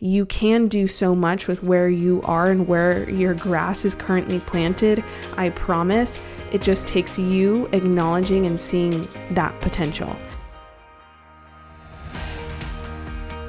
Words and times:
You 0.00 0.26
can 0.26 0.68
do 0.68 0.86
so 0.86 1.12
much 1.12 1.48
with 1.48 1.64
where 1.64 1.88
you 1.88 2.22
are 2.22 2.52
and 2.52 2.68
where 2.68 3.10
your 3.10 3.34
grass 3.34 3.84
is 3.84 3.96
currently 3.96 4.38
planted. 4.38 5.02
I 5.36 5.50
promise. 5.50 6.22
It 6.52 6.62
just 6.62 6.86
takes 6.86 7.18
you 7.18 7.66
acknowledging 7.72 8.46
and 8.46 8.60
seeing 8.60 9.08
that 9.32 9.60
potential. 9.60 10.14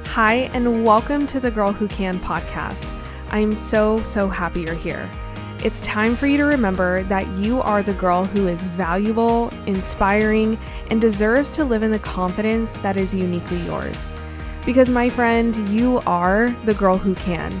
Hi, 0.06 0.50
and 0.52 0.84
welcome 0.84 1.24
to 1.28 1.38
the 1.38 1.52
Girl 1.52 1.70
Who 1.70 1.86
Can 1.86 2.18
podcast. 2.18 2.92
I 3.30 3.38
am 3.38 3.54
so, 3.54 4.02
so 4.02 4.28
happy 4.28 4.62
you're 4.62 4.74
here. 4.74 5.08
It's 5.64 5.80
time 5.82 6.16
for 6.16 6.26
you 6.26 6.36
to 6.36 6.46
remember 6.46 7.04
that 7.04 7.28
you 7.34 7.62
are 7.62 7.84
the 7.84 7.94
girl 7.94 8.24
who 8.24 8.48
is 8.48 8.66
valuable, 8.70 9.50
inspiring, 9.66 10.58
and 10.90 11.00
deserves 11.00 11.52
to 11.52 11.64
live 11.64 11.84
in 11.84 11.92
the 11.92 12.00
confidence 12.00 12.76
that 12.78 12.96
is 12.96 13.14
uniquely 13.14 13.60
yours. 13.60 14.12
Because, 14.66 14.90
my 14.90 15.08
friend, 15.08 15.56
you 15.70 16.00
are 16.06 16.50
the 16.64 16.74
girl 16.74 16.98
who 16.98 17.14
can. 17.14 17.60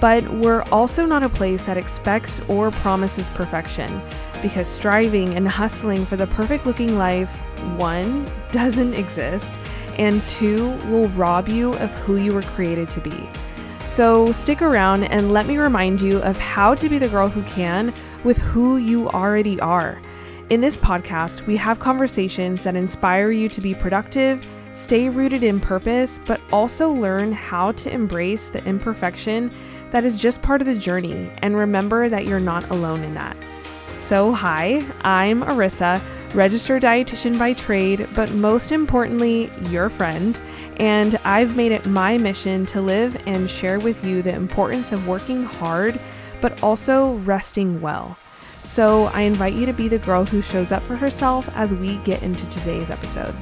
But 0.00 0.28
we're 0.34 0.62
also 0.64 1.04
not 1.04 1.22
a 1.22 1.28
place 1.28 1.66
that 1.66 1.76
expects 1.76 2.40
or 2.48 2.70
promises 2.70 3.28
perfection, 3.30 4.00
because 4.40 4.68
striving 4.68 5.34
and 5.34 5.48
hustling 5.48 6.06
for 6.06 6.16
the 6.16 6.26
perfect 6.28 6.66
looking 6.66 6.96
life, 6.96 7.40
one, 7.76 8.30
doesn't 8.50 8.94
exist, 8.94 9.60
and 9.98 10.26
two, 10.28 10.70
will 10.86 11.08
rob 11.10 11.48
you 11.48 11.74
of 11.74 11.90
who 11.96 12.16
you 12.16 12.32
were 12.32 12.42
created 12.42 12.88
to 12.90 13.00
be. 13.00 13.28
So 13.84 14.30
stick 14.32 14.60
around 14.60 15.04
and 15.04 15.32
let 15.32 15.46
me 15.46 15.56
remind 15.56 16.00
you 16.00 16.18
of 16.18 16.38
how 16.38 16.74
to 16.74 16.88
be 16.88 16.98
the 16.98 17.08
girl 17.08 17.28
who 17.28 17.42
can 17.44 17.92
with 18.22 18.36
who 18.36 18.76
you 18.76 19.08
already 19.08 19.58
are. 19.60 19.98
In 20.50 20.60
this 20.60 20.76
podcast, 20.76 21.46
we 21.46 21.56
have 21.56 21.78
conversations 21.78 22.62
that 22.62 22.76
inspire 22.76 23.30
you 23.30 23.48
to 23.48 23.60
be 23.60 23.74
productive, 23.74 24.46
stay 24.78 25.08
rooted 25.08 25.42
in 25.42 25.58
purpose, 25.58 26.20
but 26.24 26.40
also 26.52 26.88
learn 26.88 27.32
how 27.32 27.72
to 27.72 27.92
embrace 27.92 28.48
the 28.48 28.64
imperfection 28.64 29.50
that 29.90 30.04
is 30.04 30.20
just 30.20 30.40
part 30.40 30.60
of 30.60 30.68
the 30.68 30.74
journey 30.78 31.28
and 31.38 31.56
remember 31.56 32.08
that 32.08 32.26
you're 32.26 32.38
not 32.38 32.70
alone 32.70 33.02
in 33.02 33.12
that. 33.14 33.36
So, 33.96 34.32
hi, 34.32 34.86
I'm 35.00 35.42
Arissa, 35.42 36.00
registered 36.32 36.84
dietitian 36.84 37.36
by 37.36 37.54
trade, 37.54 38.08
but 38.14 38.32
most 38.34 38.70
importantly, 38.70 39.50
your 39.68 39.88
friend. 39.88 40.40
And 40.76 41.16
I've 41.24 41.56
made 41.56 41.72
it 41.72 41.84
my 41.84 42.16
mission 42.16 42.64
to 42.66 42.80
live 42.80 43.20
and 43.26 43.50
share 43.50 43.80
with 43.80 44.04
you 44.04 44.22
the 44.22 44.32
importance 44.32 44.92
of 44.92 45.08
working 45.08 45.42
hard, 45.42 46.00
but 46.40 46.62
also 46.62 47.14
resting 47.14 47.80
well. 47.80 48.16
So, 48.62 49.06
I 49.06 49.22
invite 49.22 49.54
you 49.54 49.66
to 49.66 49.72
be 49.72 49.88
the 49.88 49.98
girl 49.98 50.24
who 50.24 50.40
shows 50.40 50.70
up 50.70 50.84
for 50.84 50.94
herself 50.94 51.48
as 51.56 51.74
we 51.74 51.96
get 51.98 52.22
into 52.22 52.48
today's 52.48 52.90
episode. 52.90 53.34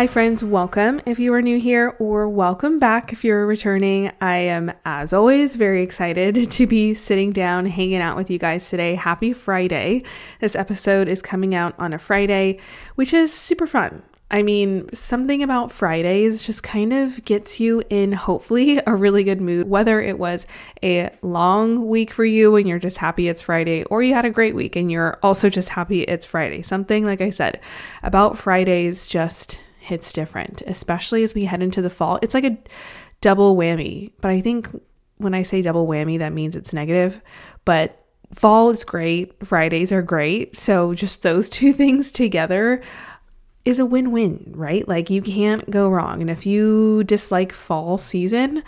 Hi, 0.00 0.06
friends, 0.06 0.42
welcome 0.42 1.02
if 1.04 1.18
you 1.18 1.34
are 1.34 1.42
new 1.42 1.58
here, 1.58 1.94
or 1.98 2.26
welcome 2.26 2.78
back 2.78 3.12
if 3.12 3.22
you're 3.22 3.44
returning. 3.44 4.10
I 4.18 4.36
am, 4.36 4.72
as 4.86 5.12
always, 5.12 5.56
very 5.56 5.82
excited 5.82 6.50
to 6.52 6.66
be 6.66 6.94
sitting 6.94 7.32
down, 7.32 7.66
hanging 7.66 8.00
out 8.00 8.16
with 8.16 8.30
you 8.30 8.38
guys 8.38 8.70
today. 8.70 8.94
Happy 8.94 9.34
Friday. 9.34 10.04
This 10.40 10.56
episode 10.56 11.06
is 11.06 11.20
coming 11.20 11.54
out 11.54 11.74
on 11.78 11.92
a 11.92 11.98
Friday, 11.98 12.60
which 12.94 13.12
is 13.12 13.30
super 13.30 13.66
fun. 13.66 14.02
I 14.30 14.42
mean, 14.42 14.88
something 14.94 15.42
about 15.42 15.70
Fridays 15.70 16.46
just 16.46 16.62
kind 16.62 16.94
of 16.94 17.22
gets 17.26 17.60
you 17.60 17.82
in, 17.90 18.12
hopefully, 18.12 18.80
a 18.86 18.94
really 18.94 19.22
good 19.22 19.42
mood, 19.42 19.68
whether 19.68 20.00
it 20.00 20.18
was 20.18 20.46
a 20.82 21.10
long 21.20 21.88
week 21.88 22.10
for 22.10 22.24
you 22.24 22.56
and 22.56 22.66
you're 22.66 22.78
just 22.78 22.96
happy 22.96 23.28
it's 23.28 23.42
Friday, 23.42 23.84
or 23.84 24.02
you 24.02 24.14
had 24.14 24.24
a 24.24 24.30
great 24.30 24.54
week 24.54 24.76
and 24.76 24.90
you're 24.90 25.18
also 25.22 25.50
just 25.50 25.68
happy 25.68 26.04
it's 26.04 26.24
Friday. 26.24 26.62
Something, 26.62 27.04
like 27.04 27.20
I 27.20 27.28
said, 27.28 27.60
about 28.02 28.38
Fridays 28.38 29.06
just 29.06 29.62
hits 29.80 30.12
different, 30.12 30.62
especially 30.66 31.22
as 31.22 31.34
we 31.34 31.44
head 31.44 31.62
into 31.62 31.82
the 31.82 31.90
fall. 31.90 32.18
It's 32.22 32.34
like 32.34 32.44
a 32.44 32.58
double 33.20 33.56
whammy, 33.56 34.12
but 34.20 34.30
I 34.30 34.40
think 34.40 34.68
when 35.16 35.34
I 35.34 35.42
say 35.42 35.62
double 35.62 35.86
whammy, 35.86 36.18
that 36.18 36.32
means 36.32 36.56
it's 36.56 36.72
negative. 36.72 37.20
But 37.64 38.02
fall 38.32 38.70
is 38.70 38.84
great, 38.84 39.44
Fridays 39.44 39.92
are 39.92 40.02
great. 40.02 40.56
So 40.56 40.94
just 40.94 41.22
those 41.22 41.50
two 41.50 41.72
things 41.72 42.12
together 42.12 42.82
is 43.64 43.78
a 43.78 43.86
win 43.86 44.10
win, 44.10 44.52
right? 44.54 44.86
Like 44.86 45.10
you 45.10 45.22
can't 45.22 45.68
go 45.70 45.88
wrong. 45.88 46.20
And 46.20 46.30
if 46.30 46.46
you 46.46 47.04
dislike 47.04 47.52
fall 47.52 47.98
season, 47.98 48.62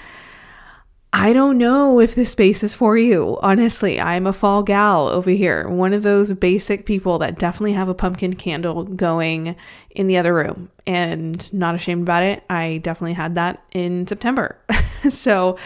I 1.14 1.34
don't 1.34 1.58
know 1.58 2.00
if 2.00 2.14
this 2.14 2.32
space 2.32 2.62
is 2.62 2.74
for 2.74 2.96
you. 2.96 3.38
Honestly, 3.42 4.00
I'm 4.00 4.26
a 4.26 4.32
fall 4.32 4.62
gal 4.62 5.08
over 5.08 5.30
here. 5.30 5.68
One 5.68 5.92
of 5.92 6.02
those 6.02 6.32
basic 6.32 6.86
people 6.86 7.18
that 7.18 7.38
definitely 7.38 7.74
have 7.74 7.88
a 7.88 7.94
pumpkin 7.94 8.34
candle 8.34 8.84
going 8.84 9.54
in 9.90 10.06
the 10.06 10.16
other 10.16 10.34
room 10.34 10.70
and 10.86 11.52
not 11.52 11.74
ashamed 11.74 12.02
about 12.02 12.22
it. 12.22 12.42
I 12.48 12.78
definitely 12.78 13.12
had 13.12 13.34
that 13.34 13.62
in 13.72 14.06
September. 14.06 14.58
so, 15.10 15.58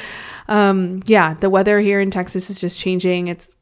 um, 0.48 1.02
yeah, 1.06 1.34
the 1.34 1.50
weather 1.50 1.80
here 1.80 2.00
in 2.00 2.10
Texas 2.10 2.50
is 2.50 2.60
just 2.60 2.80
changing. 2.80 3.28
It's 3.28 3.55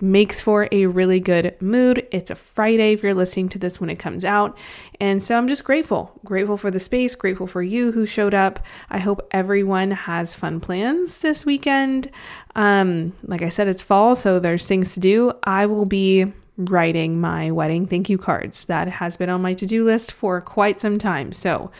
makes 0.00 0.40
for 0.40 0.68
a 0.72 0.86
really 0.86 1.20
good 1.20 1.56
mood. 1.60 2.06
It's 2.10 2.30
a 2.30 2.34
Friday 2.34 2.92
if 2.92 3.02
you're 3.02 3.14
listening 3.14 3.48
to 3.50 3.58
this 3.58 3.80
when 3.80 3.90
it 3.90 3.98
comes 3.98 4.24
out. 4.24 4.56
And 5.00 5.22
so 5.22 5.36
I'm 5.36 5.48
just 5.48 5.64
grateful. 5.64 6.18
Grateful 6.24 6.56
for 6.56 6.70
the 6.70 6.80
space, 6.80 7.14
grateful 7.14 7.46
for 7.46 7.62
you 7.62 7.92
who 7.92 8.06
showed 8.06 8.34
up. 8.34 8.60
I 8.88 8.98
hope 8.98 9.26
everyone 9.30 9.90
has 9.90 10.34
fun 10.34 10.60
plans 10.60 11.20
this 11.20 11.44
weekend. 11.44 12.10
Um, 12.54 13.14
like 13.22 13.42
I 13.42 13.48
said, 13.48 13.68
it's 13.68 13.82
fall, 13.82 14.14
so 14.14 14.38
there's 14.38 14.66
things 14.66 14.94
to 14.94 15.00
do. 15.00 15.32
I 15.44 15.66
will 15.66 15.86
be 15.86 16.32
writing 16.56 17.20
my 17.20 17.50
wedding 17.50 17.86
thank 17.86 18.10
you 18.10 18.18
cards. 18.18 18.66
That 18.66 18.88
has 18.88 19.16
been 19.16 19.30
on 19.30 19.42
my 19.42 19.54
to 19.54 19.66
do 19.66 19.84
list 19.84 20.12
for 20.12 20.40
quite 20.40 20.80
some 20.80 20.98
time. 20.98 21.32
So 21.32 21.70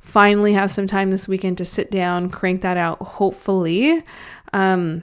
finally 0.00 0.52
have 0.52 0.70
some 0.70 0.86
time 0.86 1.10
this 1.10 1.26
weekend 1.26 1.58
to 1.58 1.64
sit 1.64 1.90
down, 1.90 2.30
crank 2.30 2.60
that 2.62 2.76
out, 2.76 3.00
hopefully. 3.00 4.04
Um, 4.52 5.02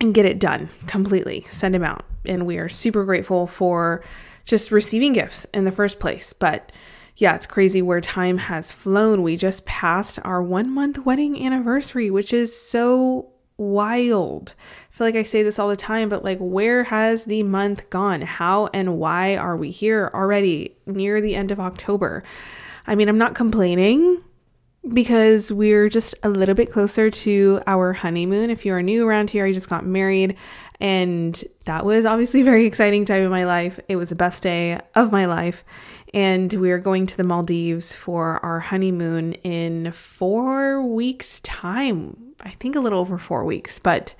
and 0.00 0.14
get 0.14 0.24
it 0.24 0.38
done 0.38 0.68
completely, 0.86 1.44
send 1.48 1.74
them 1.74 1.84
out. 1.84 2.04
And 2.24 2.46
we 2.46 2.58
are 2.58 2.68
super 2.68 3.04
grateful 3.04 3.46
for 3.46 4.02
just 4.44 4.70
receiving 4.70 5.12
gifts 5.12 5.44
in 5.52 5.64
the 5.64 5.72
first 5.72 6.00
place. 6.00 6.32
But 6.32 6.72
yeah, 7.16 7.34
it's 7.34 7.46
crazy 7.46 7.82
where 7.82 8.00
time 8.00 8.38
has 8.38 8.72
flown. 8.72 9.22
We 9.22 9.36
just 9.36 9.66
passed 9.66 10.18
our 10.24 10.42
one 10.42 10.72
month 10.72 10.98
wedding 11.04 11.44
anniversary, 11.44 12.10
which 12.10 12.32
is 12.32 12.58
so 12.58 13.30
wild. 13.56 14.54
I 14.58 14.96
feel 14.96 15.06
like 15.06 15.16
I 15.16 15.24
say 15.24 15.42
this 15.42 15.58
all 15.58 15.68
the 15.68 15.76
time, 15.76 16.08
but 16.08 16.24
like, 16.24 16.38
where 16.38 16.84
has 16.84 17.24
the 17.24 17.42
month 17.42 17.90
gone? 17.90 18.22
How 18.22 18.68
and 18.72 18.98
why 18.98 19.36
are 19.36 19.56
we 19.56 19.70
here 19.70 20.10
already 20.14 20.76
near 20.86 21.20
the 21.20 21.34
end 21.34 21.50
of 21.50 21.58
October? 21.58 22.22
I 22.86 22.94
mean, 22.94 23.08
I'm 23.08 23.18
not 23.18 23.34
complaining 23.34 24.22
because 24.92 25.52
we're 25.52 25.88
just 25.88 26.14
a 26.22 26.28
little 26.28 26.54
bit 26.54 26.72
closer 26.72 27.10
to 27.10 27.60
our 27.66 27.92
honeymoon. 27.92 28.50
If 28.50 28.64
you 28.64 28.72
are 28.74 28.82
new 28.82 29.06
around 29.06 29.30
here, 29.30 29.44
I 29.44 29.52
just 29.52 29.68
got 29.68 29.84
married 29.84 30.36
and 30.80 31.42
that 31.64 31.84
was 31.84 32.06
obviously 32.06 32.42
a 32.42 32.44
very 32.44 32.66
exciting 32.66 33.04
time 33.04 33.22
in 33.22 33.30
my 33.30 33.44
life. 33.44 33.80
It 33.88 33.96
was 33.96 34.10
the 34.10 34.14
best 34.14 34.42
day 34.42 34.80
of 34.94 35.12
my 35.12 35.26
life. 35.26 35.64
And 36.14 36.52
we 36.54 36.70
are 36.70 36.78
going 36.78 37.06
to 37.06 37.16
the 37.16 37.24
Maldives 37.24 37.94
for 37.94 38.42
our 38.44 38.60
honeymoon 38.60 39.34
in 39.34 39.92
four 39.92 40.82
weeks' 40.86 41.40
time. 41.40 42.16
I 42.40 42.50
think 42.50 42.76
a 42.76 42.80
little 42.80 43.00
over 43.00 43.18
four 43.18 43.44
weeks, 43.44 43.78
but 43.78 44.14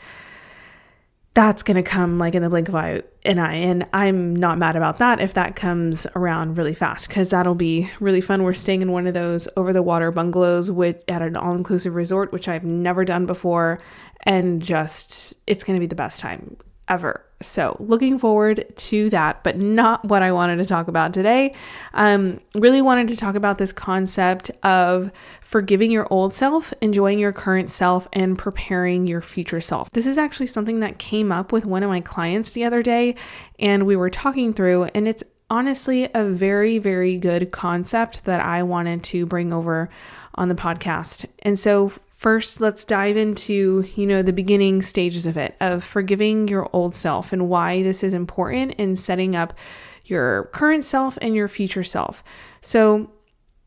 that's 1.38 1.62
going 1.62 1.76
to 1.76 1.84
come 1.84 2.18
like 2.18 2.34
in 2.34 2.42
the 2.42 2.50
blink 2.50 2.68
of 2.68 2.74
eye 2.74 3.00
an 3.24 3.38
eye 3.38 3.54
and 3.54 3.86
i'm 3.92 4.34
not 4.34 4.58
mad 4.58 4.74
about 4.74 4.98
that 4.98 5.20
if 5.20 5.34
that 5.34 5.54
comes 5.54 6.04
around 6.16 6.58
really 6.58 6.74
fast 6.74 7.06
because 7.06 7.30
that'll 7.30 7.54
be 7.54 7.88
really 8.00 8.20
fun. 8.20 8.42
We're 8.42 8.54
staying 8.54 8.82
in 8.82 8.90
one 8.90 9.06
of 9.06 9.14
those 9.14 9.46
over 9.56 9.72
the 9.72 9.80
water 9.80 10.10
bungalows 10.10 10.68
with 10.68 11.00
at 11.06 11.22
an 11.22 11.36
all-inclusive 11.36 11.94
resort 11.94 12.32
which 12.32 12.48
i've 12.48 12.64
never 12.64 13.04
done 13.04 13.24
before 13.24 13.80
and 14.24 14.60
just 14.60 15.38
it's 15.46 15.62
going 15.62 15.76
to 15.76 15.80
be 15.80 15.86
the 15.86 15.94
best 15.94 16.18
time 16.18 16.56
ever. 16.88 17.24
So, 17.40 17.76
looking 17.78 18.18
forward 18.18 18.64
to 18.76 19.10
that, 19.10 19.44
but 19.44 19.56
not 19.56 20.04
what 20.04 20.22
I 20.22 20.32
wanted 20.32 20.56
to 20.56 20.64
talk 20.64 20.88
about 20.88 21.14
today. 21.14 21.54
Um, 21.94 22.40
really 22.54 22.82
wanted 22.82 23.06
to 23.08 23.16
talk 23.16 23.36
about 23.36 23.58
this 23.58 23.72
concept 23.72 24.50
of 24.64 25.12
forgiving 25.40 25.92
your 25.92 26.08
old 26.12 26.34
self, 26.34 26.72
enjoying 26.80 27.20
your 27.20 27.32
current 27.32 27.70
self, 27.70 28.08
and 28.12 28.36
preparing 28.36 29.06
your 29.06 29.20
future 29.20 29.60
self. 29.60 29.88
This 29.92 30.06
is 30.06 30.18
actually 30.18 30.48
something 30.48 30.80
that 30.80 30.98
came 30.98 31.30
up 31.30 31.52
with 31.52 31.64
one 31.64 31.84
of 31.84 31.90
my 31.90 32.00
clients 32.00 32.50
the 32.50 32.64
other 32.64 32.82
day, 32.82 33.14
and 33.60 33.86
we 33.86 33.94
were 33.94 34.10
talking 34.10 34.52
through, 34.52 34.84
and 34.94 35.06
it's 35.06 35.22
honestly 35.48 36.10
a 36.14 36.24
very, 36.24 36.78
very 36.78 37.18
good 37.18 37.52
concept 37.52 38.24
that 38.24 38.44
I 38.44 38.64
wanted 38.64 39.04
to 39.04 39.26
bring 39.26 39.52
over 39.52 39.88
on 40.34 40.48
the 40.48 40.54
podcast. 40.54 41.24
And 41.40 41.56
so, 41.56 41.92
first, 42.18 42.60
let's 42.60 42.84
dive 42.84 43.16
into, 43.16 43.84
you 43.94 44.04
know, 44.04 44.22
the 44.22 44.32
beginning 44.32 44.82
stages 44.82 45.24
of 45.24 45.36
it, 45.36 45.54
of 45.60 45.84
forgiving 45.84 46.48
your 46.48 46.68
old 46.72 46.92
self 46.92 47.32
and 47.32 47.48
why 47.48 47.80
this 47.84 48.02
is 48.02 48.12
important 48.12 48.72
in 48.72 48.96
setting 48.96 49.36
up 49.36 49.56
your 50.04 50.50
current 50.52 50.84
self 50.84 51.16
and 51.22 51.36
your 51.36 51.46
future 51.46 51.84
self. 51.84 52.24
So, 52.60 53.12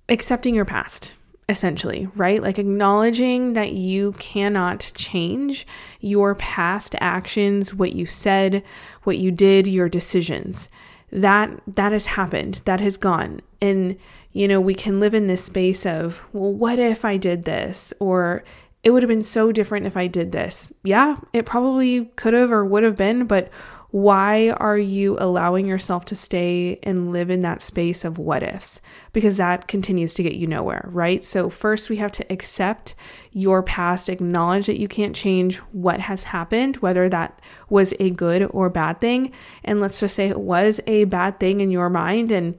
accepting 0.10 0.54
your 0.54 0.66
past, 0.66 1.14
essentially, 1.48 2.10
right? 2.14 2.44
Like 2.44 2.60
acknowledging 2.60 3.54
that 3.54 3.72
you 3.72 4.12
cannot 4.14 4.92
change 4.96 5.66
your 6.02 6.36
past 6.36 6.94
actions, 7.00 7.74
what 7.74 7.94
you 7.94 8.06
said, 8.06 8.64
what 9.04 9.18
you 9.18 9.32
did, 9.32 9.66
your 9.66 9.88
decisions. 9.88 10.68
That 11.10 11.58
that 11.68 11.94
has 11.94 12.06
happened, 12.06 12.62
that 12.66 12.82
has 12.82 12.98
gone. 12.98 13.42
And 13.62 13.98
you 14.34 14.48
know, 14.48 14.62
we 14.62 14.76
can 14.76 15.00
live 15.00 15.14
in 15.14 15.28
this 15.28 15.44
space 15.44 15.86
of, 15.86 16.26
well, 16.34 16.52
what 16.52 16.80
if 16.80 17.04
I 17.04 17.18
did 17.18 17.44
this? 17.44 17.94
Or 18.00 18.44
it 18.84 18.92
would 18.92 19.04
have 19.04 19.10
been 19.10 19.24
so 19.24 19.52
different 19.52 19.86
if 19.86 19.98
I 19.98 20.08
did 20.08 20.32
this. 20.32 20.72
Yeah, 20.84 21.18
it 21.34 21.46
probably 21.46 22.06
could 22.16 22.34
have 22.34 22.52
or 22.52 22.66
would 22.66 22.84
have 22.84 22.96
been, 22.96 23.26
but 23.26 23.50
why 23.92 24.52
are 24.52 24.78
you 24.78 25.18
allowing 25.20 25.68
yourself 25.68 26.06
to 26.06 26.16
stay 26.16 26.80
and 26.82 27.12
live 27.12 27.30
in 27.30 27.42
that 27.42 27.62
space 27.62 28.06
of 28.06 28.18
what 28.18 28.42
ifs? 28.42 28.80
Because 29.12 29.36
that 29.36 29.68
continues 29.68 30.14
to 30.14 30.24
get 30.24 30.36
you 30.36 30.48
nowhere, 30.48 30.88
right? 30.94 31.26
So, 31.26 31.50
first, 31.50 31.90
we 31.90 31.98
have 31.98 32.14
to 32.14 32.32
accept 32.32 32.96
your 33.34 33.62
past, 33.62 34.08
acknowledge 34.08 34.68
that 34.68 34.80
you 34.80 34.88
can't 34.88 35.14
change 35.14 35.58
what 35.74 36.00
has 36.00 36.24
happened, 36.24 36.78
whether 36.78 37.10
that 37.10 37.42
was 37.70 37.94
a 38.00 38.12
good 38.12 38.44
or 38.52 38.70
bad 38.70 39.02
thing. 39.02 39.34
And 39.62 39.82
let's 39.82 40.00
just 40.00 40.16
say 40.16 40.30
it 40.30 40.40
was 40.40 40.80
a 40.88 41.04
bad 41.04 41.42
thing 41.42 41.60
in 41.60 41.70
your 41.70 41.90
mind 41.90 42.32
and 42.32 42.58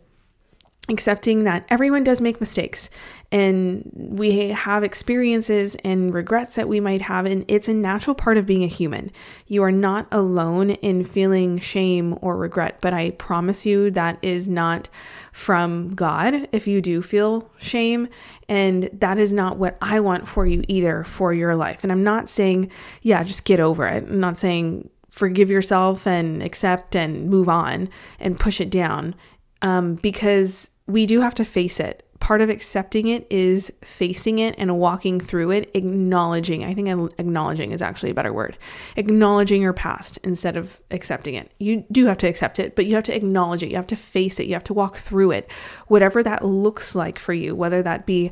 accepting 0.89 1.45
that 1.45 1.65
everyone 1.69 2.03
does 2.03 2.21
make 2.21 2.41
mistakes 2.41 2.91
and 3.31 3.89
we 3.95 4.49
have 4.49 4.83
experiences 4.83 5.77
and 5.85 6.13
regrets 6.13 6.57
that 6.57 6.69
we 6.69 6.81
might 6.81 7.03
have 7.03 7.25
and 7.25 7.45
it's 7.47 7.69
a 7.69 7.75
natural 7.75 8.17
part 8.17 8.37
of 8.37 8.47
being 8.47 8.65
a 8.65 8.69
human. 8.69 9.13
You 9.47 9.63
are 9.63 9.71
not 9.71 10.09
alone 10.11 10.71
in 10.71 11.05
feeling 11.05 11.61
shame 11.61 12.19
or 12.21 12.37
regret 12.37 12.79
but 12.81 12.93
i 12.93 13.11
promise 13.11 13.65
you 13.65 13.93
that 13.93 14.19
is 14.23 14.49
not 14.49 14.89
from 15.31 15.95
god 15.95 16.49
if 16.51 16.67
you 16.67 16.83
do 16.83 17.01
feel 17.01 17.49
shame 17.59 18.09
and 18.49 18.91
that 18.93 19.19
is 19.19 19.33
not 19.33 19.59
what 19.59 19.79
i 19.81 20.01
want 20.01 20.27
for 20.27 20.47
you 20.47 20.65
either 20.67 21.05
for 21.05 21.33
your 21.33 21.55
life. 21.55 21.85
And 21.85 21.93
i'm 21.93 22.03
not 22.03 22.29
saying 22.29 22.73
yeah 23.03 23.23
just 23.23 23.45
get 23.45 23.61
over 23.61 23.87
it. 23.87 24.03
I'm 24.03 24.19
not 24.19 24.37
saying 24.37 24.91
forgive 25.11 25.49
yourself 25.49 26.09
and 26.09 26.43
accept 26.43 26.97
and 26.97 27.31
move 27.31 27.49
on 27.49 27.89
and 28.19 28.41
push 28.41 28.61
it 28.61 28.71
down 28.71 29.15
um, 29.63 29.95
because 29.97 30.71
we 30.87 31.07
do 31.07 31.21
have 31.21 31.35
to 31.37 31.45
face 31.45 31.81
it. 31.81 32.07
Part 32.21 32.41
of 32.41 32.51
accepting 32.51 33.09
it 33.09 33.27
is 33.31 33.73
facing 33.83 34.39
it 34.39 34.55
and 34.57 34.79
walking 34.79 35.19
through 35.19 35.51
it, 35.51 35.71
acknowledging. 35.75 36.65
I 36.65 36.73
think 36.73 36.89
acknowledging 37.19 37.73
is 37.73 37.83
actually 37.83 38.11
a 38.11 38.15
better 38.15 38.33
word. 38.33 38.57
Acknowledging 38.97 39.61
your 39.61 39.73
past 39.73 40.19
instead 40.23 40.57
of 40.57 40.81
accepting 40.93 41.35
it. 41.35 41.51
You 41.59 41.85
do 41.91 42.07
have 42.07 42.19
to 42.19 42.29
accept 42.29 42.61
it, 42.61 42.77
but 42.77 42.87
you 42.87 42.95
have 42.95 43.05
to 43.05 43.17
acknowledge 43.17 43.65
it. 43.65 43.71
You 43.71 43.77
have 43.77 43.89
to 43.89 43.97
face 43.97 44.39
it. 44.39 44.47
You 44.47 44.53
have 44.53 44.65
to 44.65 44.75
walk 44.75 44.97
through 44.99 45.33
it, 45.33 45.51
whatever 45.89 46.23
that 46.23 46.45
looks 46.45 46.95
like 46.95 47.19
for 47.19 47.33
you, 47.33 47.57
whether 47.57 47.83
that 47.83 48.07
be 48.07 48.31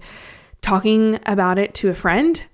talking 0.63 1.19
about 1.27 1.59
it 1.59 1.75
to 1.75 1.89
a 1.89 1.95
friend, 1.95 2.45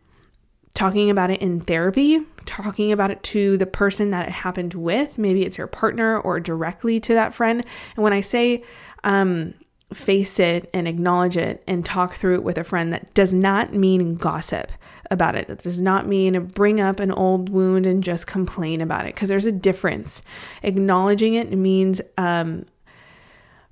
talking 0.72 1.10
about 1.10 1.30
it 1.30 1.42
in 1.42 1.60
therapy, 1.60 2.20
talking 2.46 2.92
about 2.92 3.10
it 3.10 3.22
to 3.24 3.58
the 3.58 3.66
person 3.66 4.10
that 4.10 4.26
it 4.26 4.32
happened 4.32 4.72
with. 4.72 5.18
Maybe 5.18 5.42
it's 5.42 5.58
your 5.58 5.66
partner 5.66 6.18
or 6.18 6.40
directly 6.40 6.98
to 7.00 7.14
that 7.14 7.34
friend. 7.34 7.64
And 7.94 8.02
when 8.02 8.14
I 8.14 8.22
say, 8.22 8.62
um, 9.04 9.54
face 9.96 10.38
it 10.38 10.68
and 10.74 10.86
acknowledge 10.86 11.36
it 11.36 11.62
and 11.66 11.84
talk 11.84 12.14
through 12.14 12.34
it 12.34 12.42
with 12.42 12.58
a 12.58 12.64
friend 12.64 12.92
that 12.92 13.12
does 13.14 13.32
not 13.32 13.72
mean 13.72 14.14
gossip 14.16 14.70
about 15.10 15.34
it. 15.34 15.48
It 15.48 15.62
does 15.62 15.80
not 15.80 16.06
mean 16.06 16.44
bring 16.46 16.80
up 16.80 17.00
an 17.00 17.10
old 17.10 17.48
wound 17.48 17.86
and 17.86 18.04
just 18.04 18.26
complain 18.26 18.80
about 18.80 19.06
it 19.06 19.14
because 19.14 19.28
there's 19.28 19.46
a 19.46 19.52
difference. 19.52 20.22
Acknowledging 20.62 21.34
it 21.34 21.50
means 21.52 22.00
um, 22.18 22.66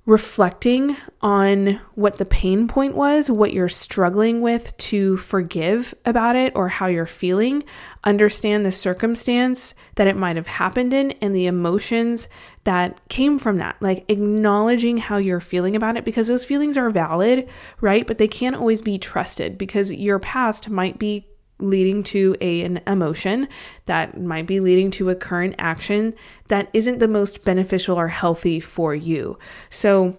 reflecting 0.05 0.95
on 1.21 1.81
what 1.95 2.17
the 2.17 2.25
pain 2.25 2.67
point 2.67 2.95
was, 2.95 3.29
what 3.29 3.51
you're 3.51 3.67
struggling 3.67 4.39
with 4.39 4.75
to 4.77 5.17
forgive 5.17 5.95
about 6.05 6.35
it, 6.35 6.53
or 6.55 6.69
how 6.69 6.85
you're 6.85 7.07
feeling, 7.07 7.63
understand 8.03 8.63
the 8.63 8.71
circumstance 8.71 9.73
that 9.95 10.05
it 10.05 10.15
might 10.15 10.35
have 10.35 10.45
happened 10.45 10.93
in 10.93 11.11
and 11.13 11.33
the 11.33 11.47
emotions 11.47 12.27
that 12.65 12.99
came 13.09 13.39
from 13.39 13.57
that. 13.57 13.75
Like 13.81 14.05
acknowledging 14.07 14.97
how 14.97 15.17
you're 15.17 15.39
feeling 15.39 15.75
about 15.75 15.97
it 15.97 16.05
because 16.05 16.27
those 16.27 16.45
feelings 16.45 16.77
are 16.77 16.91
valid, 16.91 17.49
right? 17.81 18.05
But 18.05 18.19
they 18.19 18.27
can't 18.27 18.55
always 18.55 18.83
be 18.83 18.99
trusted 18.99 19.57
because 19.57 19.91
your 19.91 20.19
past 20.19 20.69
might 20.69 20.99
be 20.99 21.27
leading 21.59 22.03
to 22.03 22.35
a, 22.41 22.61
an 22.63 22.81
emotion 22.85 23.47
that 23.85 24.19
might 24.19 24.45
be 24.45 24.59
leading 24.59 24.91
to 24.91 25.09
a 25.09 25.15
current 25.15 25.55
action 25.57 26.13
that 26.47 26.69
isn't 26.73 26.99
the 26.99 27.07
most 27.07 27.43
beneficial 27.43 27.97
or 27.97 28.09
healthy 28.09 28.59
for 28.59 28.93
you. 28.93 29.37
So, 29.69 30.17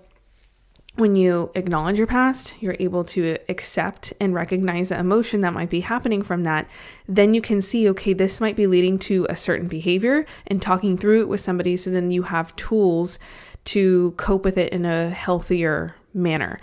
when 0.97 1.15
you 1.15 1.51
acknowledge 1.55 1.99
your 1.99 2.07
past, 2.07 2.55
you're 2.61 2.77
able 2.81 3.05
to 3.05 3.37
accept 3.51 4.15
and 4.19 4.35
recognize 4.35 4.89
the 4.89 4.99
emotion 4.99 5.43
that 5.43 5.53
might 5.53 5.69
be 5.69 5.81
happening 5.81 6.23
from 6.23 6.45
that. 6.45 6.67
Then 7.07 7.35
you 7.35 7.43
can 7.43 7.61
see, 7.61 7.87
okay, 7.91 8.15
this 8.15 8.41
might 8.41 8.57
be 8.57 8.67
leading 8.67 8.99
to 9.01 9.27
a 9.29 9.37
certain 9.37 9.69
behavior 9.69 10.25
and 10.47 10.61
talking 10.61 10.97
through 10.97 11.21
it 11.21 11.29
with 11.29 11.43
somebody. 11.43 11.77
So 11.77 11.91
then 11.91 12.11
you 12.11 12.23
have 12.23 12.57
tools 12.57 13.19
to 13.65 14.13
cope 14.13 14.43
with 14.43 14.57
it 14.57 14.73
in 14.73 14.87
a 14.87 15.11
healthier 15.11 15.97
manner. 16.15 16.59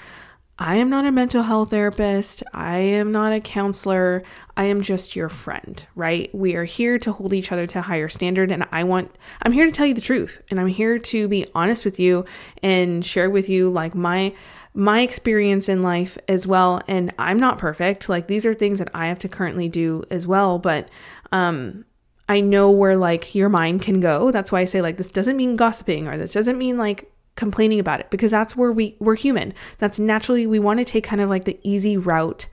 I 0.59 0.75
am 0.75 0.89
not 0.89 1.05
a 1.05 1.11
mental 1.11 1.41
health 1.41 1.71
therapist. 1.71 2.43
I 2.53 2.77
am 2.77 3.11
not 3.11 3.33
a 3.33 3.39
counselor. 3.39 4.23
I 4.55 4.65
am 4.65 4.83
just 4.83 5.15
your 5.15 5.27
friend, 5.27 5.83
right? 5.95 6.33
We 6.33 6.55
are 6.55 6.63
here 6.63 6.99
to 6.99 7.11
hold 7.11 7.33
each 7.33 7.51
other 7.51 7.65
to 7.67 7.79
a 7.79 7.81
higher 7.81 8.07
standard. 8.07 8.51
And 8.51 8.67
I 8.71 8.83
want, 8.83 9.17
I'm 9.41 9.51
here 9.51 9.65
to 9.65 9.71
tell 9.71 9.87
you 9.87 9.95
the 9.95 10.01
truth. 10.01 10.41
And 10.51 10.59
I'm 10.59 10.67
here 10.67 10.99
to 10.99 11.27
be 11.27 11.47
honest 11.55 11.85
with 11.85 11.99
you 11.99 12.25
and 12.61 13.03
share 13.03 13.31
with 13.31 13.49
you 13.49 13.71
like 13.71 13.95
my, 13.95 14.35
my 14.75 15.01
experience 15.01 15.69
in 15.69 15.81
life 15.81 16.19
as 16.27 16.45
well. 16.45 16.81
And 16.87 17.11
I'm 17.17 17.39
not 17.39 17.57
perfect. 17.57 18.07
Like 18.07 18.27
these 18.27 18.45
are 18.45 18.53
things 18.53 18.77
that 18.77 18.89
I 18.93 19.07
have 19.07 19.19
to 19.19 19.29
currently 19.29 19.69
do 19.69 20.03
as 20.11 20.27
well. 20.27 20.59
But, 20.59 20.89
um, 21.31 21.85
I 22.29 22.39
know 22.39 22.71
where 22.71 22.95
like 22.95 23.35
your 23.35 23.49
mind 23.49 23.81
can 23.81 23.99
go. 23.99 24.31
That's 24.31 24.51
why 24.51 24.61
I 24.61 24.65
say 24.65 24.81
like 24.81 24.97
this 24.97 25.09
doesn't 25.09 25.35
mean 25.35 25.55
gossiping 25.55 26.07
or 26.07 26.17
this 26.17 26.31
doesn't 26.31 26.57
mean 26.57 26.77
like 26.77 27.12
complaining 27.35 27.79
about 27.79 27.99
it 27.99 28.09
because 28.09 28.31
that's 28.31 28.55
where 28.55 28.71
we 28.71 28.95
we're 28.99 29.15
human. 29.15 29.53
That's 29.79 29.99
naturally 29.99 30.45
we 30.47 30.59
want 30.59 30.79
to 30.79 30.85
take 30.85 31.03
kind 31.03 31.21
of 31.21 31.29
like 31.29 31.45
the 31.45 31.59
easy 31.63 31.97
route 31.97 32.47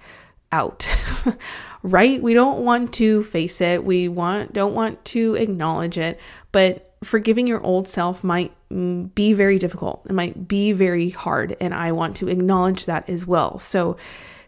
out. 0.52 0.86
right? 1.82 2.22
We 2.22 2.34
don't 2.34 2.64
want 2.64 2.92
to 2.94 3.22
face 3.24 3.60
it. 3.60 3.84
We 3.84 4.08
want 4.08 4.52
don't 4.52 4.74
want 4.74 5.04
to 5.06 5.34
acknowledge 5.34 5.98
it, 5.98 6.20
but 6.52 6.94
forgiving 7.02 7.46
your 7.46 7.62
old 7.62 7.88
self 7.88 8.22
might 8.22 8.52
be 8.68 9.32
very 9.32 9.58
difficult. 9.58 10.04
It 10.08 10.12
might 10.12 10.46
be 10.46 10.72
very 10.72 11.10
hard 11.10 11.56
and 11.60 11.74
I 11.74 11.92
want 11.92 12.16
to 12.16 12.28
acknowledge 12.28 12.84
that 12.84 13.08
as 13.08 13.26
well. 13.26 13.58
So 13.58 13.96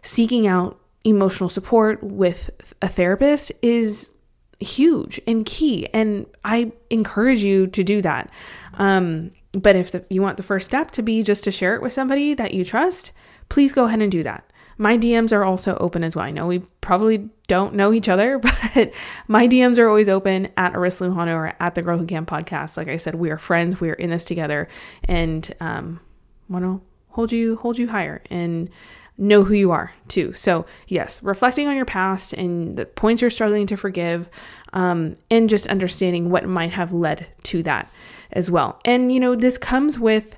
seeking 0.02 0.46
out 0.46 0.79
emotional 1.05 1.49
support 1.49 2.02
with 2.02 2.50
a 2.81 2.88
therapist 2.88 3.50
is 3.62 4.12
huge 4.61 5.20
and 5.26 5.44
key 5.44 5.88
and 5.93 6.26
I 6.44 6.73
encourage 6.90 7.43
you 7.43 7.67
to 7.69 7.82
do 7.82 8.02
that. 8.02 8.31
Um 8.75 9.32
but 9.52 9.76
if 9.76 9.90
the, 9.90 10.04
you 10.08 10.22
want 10.22 10.37
the 10.37 10.43
first 10.43 10.66
step 10.66 10.90
to 10.93 11.02
be 11.02 11.22
just 11.22 11.44
to 11.44 11.50
share 11.50 11.75
it 11.75 11.82
with 11.82 11.93
somebody 11.93 12.34
that 12.34 12.54
you 12.54 12.64
trust, 12.64 13.12
please 13.49 13.72
go 13.72 13.84
ahead 13.84 14.00
and 14.00 14.10
do 14.10 14.22
that. 14.22 14.50
My 14.78 14.96
DMs 14.96 15.32
are 15.32 15.44
also 15.44 15.76
open 15.76 16.02
as 16.02 16.16
well. 16.16 16.25
I 16.25 16.31
know 16.31 16.46
we 16.46 16.60
probably 16.81 17.28
don't 17.46 17.75
know 17.75 17.93
each 17.93 18.08
other, 18.08 18.38
but 18.74 18.93
my 19.29 19.46
DMs 19.46 19.79
are 19.79 19.88
always 19.88 20.08
open 20.08 20.48
at 20.56 20.74
Aris 20.74 21.00
Lujano 21.00 21.34
or 21.34 21.55
at 21.60 21.74
the 21.74 21.82
Girl 21.82 21.98
Who 21.98 22.06
Can 22.06 22.24
podcast. 22.24 22.77
Like 22.77 22.88
I 22.88 22.96
said, 22.96 23.15
we 23.15 23.31
are 23.31 23.38
friends. 23.38 23.81
We 23.81 23.91
are 23.91 23.94
in 23.94 24.10
this 24.10 24.24
together, 24.24 24.69
and 25.05 25.55
um, 25.60 26.00
want 26.48 26.65
to 26.65 26.81
hold 27.10 27.31
you 27.31 27.56
hold 27.56 27.79
you 27.79 27.88
higher 27.88 28.22
and 28.31 28.70
know 29.19 29.44
who 29.44 29.55
you 29.55 29.70
are 29.70 29.93
too. 30.08 30.32
So 30.32 30.65
yes, 30.88 31.22
reflecting 31.22 31.69
on 31.69 31.77
your 31.77 31.84
past 31.84 32.32
and 32.32 32.77
the 32.77 32.86
points 32.86 33.20
you're 33.20 33.31
struggling 33.31 33.67
to 33.67 33.77
forgive, 33.77 34.31
um, 34.72 35.17
and 35.31 35.50
just 35.50 35.67
understanding 35.67 36.31
what 36.31 36.46
might 36.46 36.72
have 36.72 36.94
led 36.94 37.27
to 37.44 37.62
that 37.65 37.91
as 38.32 38.51
well. 38.51 38.81
And, 38.84 39.12
you 39.12 39.20
know, 39.20 39.34
this 39.34 39.58
comes 39.58 39.98
with 39.98 40.36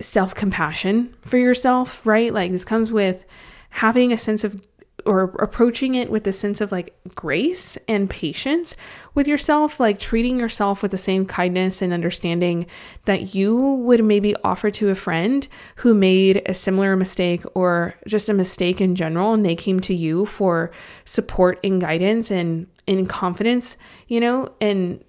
self 0.00 0.34
compassion 0.34 1.14
for 1.22 1.38
yourself, 1.38 2.04
right? 2.06 2.32
Like, 2.32 2.50
this 2.52 2.64
comes 2.64 2.90
with 2.90 3.24
having 3.70 4.12
a 4.12 4.16
sense 4.16 4.44
of 4.44 4.60
or 5.06 5.24
approaching 5.40 5.94
it 5.94 6.10
with 6.10 6.26
a 6.26 6.32
sense 6.32 6.60
of 6.60 6.72
like 6.72 6.94
grace 7.14 7.78
and 7.88 8.10
patience 8.10 8.76
with 9.14 9.26
yourself, 9.26 9.80
like 9.80 9.98
treating 9.98 10.38
yourself 10.38 10.82
with 10.82 10.90
the 10.90 10.98
same 10.98 11.26
kindness 11.26 11.82
and 11.82 11.92
understanding 11.92 12.66
that 13.04 13.34
you 13.34 13.56
would 13.56 14.04
maybe 14.04 14.34
offer 14.44 14.70
to 14.70 14.90
a 14.90 14.94
friend 14.94 15.48
who 15.76 15.94
made 15.94 16.42
a 16.46 16.54
similar 16.54 16.96
mistake 16.96 17.42
or 17.54 17.94
just 18.06 18.28
a 18.28 18.34
mistake 18.34 18.80
in 18.80 18.94
general, 18.94 19.32
and 19.32 19.44
they 19.44 19.54
came 19.54 19.80
to 19.80 19.94
you 19.94 20.26
for 20.26 20.70
support 21.04 21.58
and 21.64 21.80
guidance 21.80 22.30
and 22.30 22.66
in 22.86 23.06
confidence, 23.06 23.76
you 24.08 24.20
know, 24.20 24.52
and 24.60 25.02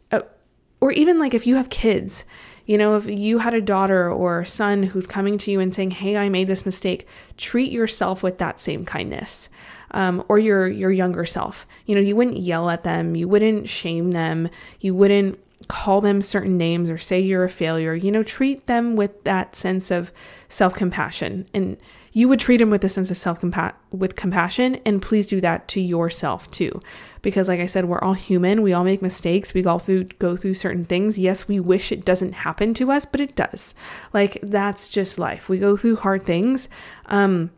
or 0.82 0.92
even 0.92 1.20
like 1.20 1.34
if 1.34 1.48
you 1.48 1.56
have 1.56 1.70
kids, 1.70 2.26
you 2.66 2.78
know, 2.78 2.96
if 2.96 3.08
you 3.08 3.40
had 3.40 3.54
a 3.54 3.62
daughter 3.62 4.12
or 4.12 4.44
son 4.44 4.84
who's 4.84 5.08
coming 5.08 5.38
to 5.38 5.52
you 5.52 5.60
and 5.60 5.74
saying, 5.74 5.92
"Hey, 5.92 6.18
I 6.18 6.28
made 6.30 6.48
this 6.48 6.66
mistake," 6.66 7.08
treat 7.38 7.72
yourself 7.72 8.24
with 8.24 8.38
that 8.40 8.60
same 8.60 8.84
kindness. 8.86 9.50
Um, 9.94 10.24
or 10.30 10.40
your 10.40 10.68
your 10.70 10.92
younger 10.92 11.26
self. 11.26 11.68
You 11.86 11.96
know, 11.96 12.02
you 12.02 12.16
wouldn't 12.16 12.38
yell 12.38 12.70
at 12.70 12.84
them, 12.84 13.14
you 13.16 13.28
wouldn't 13.28 13.68
shame 13.68 14.12
them, 14.12 14.50
you 14.80 14.96
wouldn't 14.96 15.38
call 15.68 16.02
them 16.02 16.22
certain 16.22 16.58
names 16.58 16.90
or 16.90 16.98
say 16.98 17.20
you're 17.20 17.44
a 17.44 17.50
failure. 17.50 17.94
You 17.94 18.12
know, 18.12 18.24
treat 18.24 18.68
them 18.68 18.96
with 18.96 19.24
that 19.26 19.56
sense 19.56 19.92
of 19.92 20.12
self 20.50 20.74
compassion. 20.74 21.48
And 21.54 21.78
you 22.12 22.28
would 22.28 22.40
treat 22.40 22.62
him 22.62 22.70
with 22.70 22.84
a 22.84 22.90
sense 22.90 23.10
of 23.10 23.18
self 23.18 23.44
with 23.92 24.16
compassion 24.16 24.76
and 24.86 25.02
please 25.02 25.28
do 25.28 25.40
that 25.42 25.68
to 25.70 25.82
yourself 25.82 26.50
too. 26.52 26.82
Because 27.22 27.48
like 27.48 27.60
i 27.60 27.66
said 27.66 27.86
we're 27.86 28.00
all 28.00 28.14
human. 28.14 28.62
We 28.62 28.74
all 28.74 28.84
make 28.84 29.02
mistakes. 29.02 29.54
We 29.54 29.66
all 29.66 29.80
through 29.80 30.06
go 30.20 30.36
through 30.36 30.56
certain 30.56 30.86
things. 30.86 31.18
Yes 31.18 31.48
we 31.48 31.60
wish 31.60 31.92
it 31.92 32.06
doesn't 32.06 32.34
happen 32.34 32.74
to 32.76 32.92
us 32.92 33.06
but 33.06 33.22
it 33.22 33.36
does. 33.36 33.74
Like 34.14 34.40
that's 34.42 34.90
just 34.90 35.20
life. 35.20 35.50
We 35.50 35.58
go 35.58 35.78
through 35.78 35.98
hard 35.98 36.26
things 36.26 36.70
um 37.08 37.52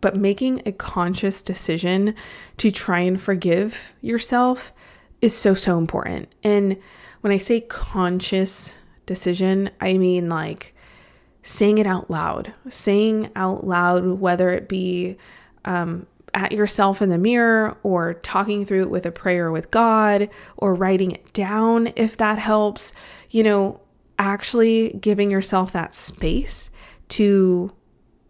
but 0.00 0.16
making 0.16 0.62
a 0.66 0.72
conscious 0.72 1.42
decision 1.42 2.14
to 2.58 2.70
try 2.70 3.00
and 3.00 3.20
forgive 3.20 3.92
yourself 4.00 4.72
is 5.20 5.36
so 5.36 5.54
so 5.54 5.78
important. 5.78 6.32
And 6.42 6.76
when 7.26 7.32
i 7.32 7.38
say 7.38 7.60
conscious 7.60 8.78
decision 9.04 9.68
i 9.80 9.98
mean 9.98 10.28
like 10.28 10.75
saying 11.46 11.78
it 11.78 11.86
out 11.86 12.10
loud, 12.10 12.52
saying 12.68 13.30
out 13.36 13.64
loud, 13.64 14.04
whether 14.04 14.50
it 14.50 14.68
be 14.68 15.16
um, 15.64 16.04
at 16.34 16.50
yourself 16.50 17.00
in 17.00 17.08
the 17.08 17.18
mirror 17.18 17.76
or 17.84 18.14
talking 18.14 18.64
through 18.64 18.82
it 18.82 18.90
with 18.90 19.06
a 19.06 19.12
prayer 19.12 19.52
with 19.52 19.70
God 19.70 20.28
or 20.56 20.74
writing 20.74 21.12
it 21.12 21.32
down 21.32 21.92
if 21.94 22.16
that 22.16 22.40
helps, 22.40 22.92
you 23.30 23.44
know, 23.44 23.80
actually 24.18 24.94
giving 25.00 25.30
yourself 25.30 25.70
that 25.70 25.94
space 25.94 26.68
to 27.10 27.72